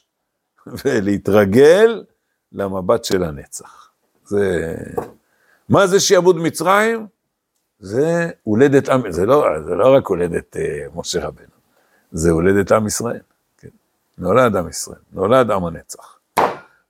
ולהתרגל 0.85 2.03
למבט 2.51 3.03
של 3.03 3.23
הנצח. 3.23 3.89
זה... 4.25 4.75
מה 5.69 5.87
זה 5.87 5.99
שיעבוד 5.99 6.37
מצרים? 6.37 7.07
זה 7.79 8.29
הולדת 8.43 8.89
עם, 8.89 9.11
זה 9.11 9.25
לא, 9.25 9.45
זה 9.67 9.75
לא 9.75 9.95
רק 9.95 10.07
הולדת 10.07 10.57
אה, 10.57 10.85
משה 10.95 11.27
רבנו, 11.27 11.57
זה 12.11 12.31
הולדת 12.31 12.71
עם 12.71 12.87
ישראל. 12.87 13.21
נולד 14.17 14.55
עם 14.55 14.69
ישראל, 14.69 14.99
נולד 15.11 15.51
עם 15.51 15.65
הנצח. 15.65 16.17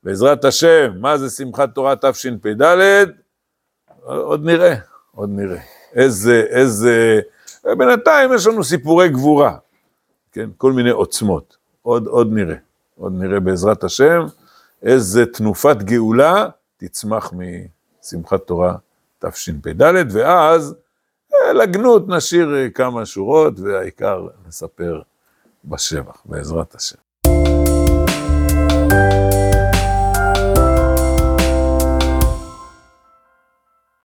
בעזרת 0.03 0.45
השם, 0.45 0.91
מה 0.95 1.17
זה 1.17 1.29
שמחת 1.29 1.75
תורה 1.75 1.95
תשפ"ד? 1.95 2.61
עוד 4.03 4.45
נראה, 4.45 4.75
עוד 5.11 5.29
נראה. 5.29 5.61
איזה, 5.93 6.45
איזה, 6.49 7.19
בינתיים 7.77 8.33
יש 8.33 8.47
לנו 8.47 8.63
סיפורי 8.63 9.09
גבורה, 9.09 9.57
כן, 10.31 10.49
כל 10.57 10.71
מיני 10.71 10.89
עוצמות. 10.89 11.57
עוד, 11.81 12.07
עוד 12.07 12.33
נראה, 12.33 12.55
עוד 12.95 13.13
נראה 13.15 13.39
בעזרת 13.39 13.83
השם, 13.83 14.25
איזה 14.83 15.25
תנופת 15.25 15.77
גאולה 15.77 16.49
תצמח 16.77 17.33
משמחת 18.03 18.47
תורה 18.47 18.75
תשפ"ד, 19.19 19.81
ואז 20.11 20.75
אה, 21.33 21.53
לגנות 21.53 22.07
נשאיר 22.07 22.55
אה, 22.55 22.69
כמה 22.69 23.05
שורות, 23.05 23.59
והעיקר 23.59 24.27
נספר 24.47 25.01
בשבח, 25.65 26.21
בעזרת 26.25 26.75
השם. 26.75 27.06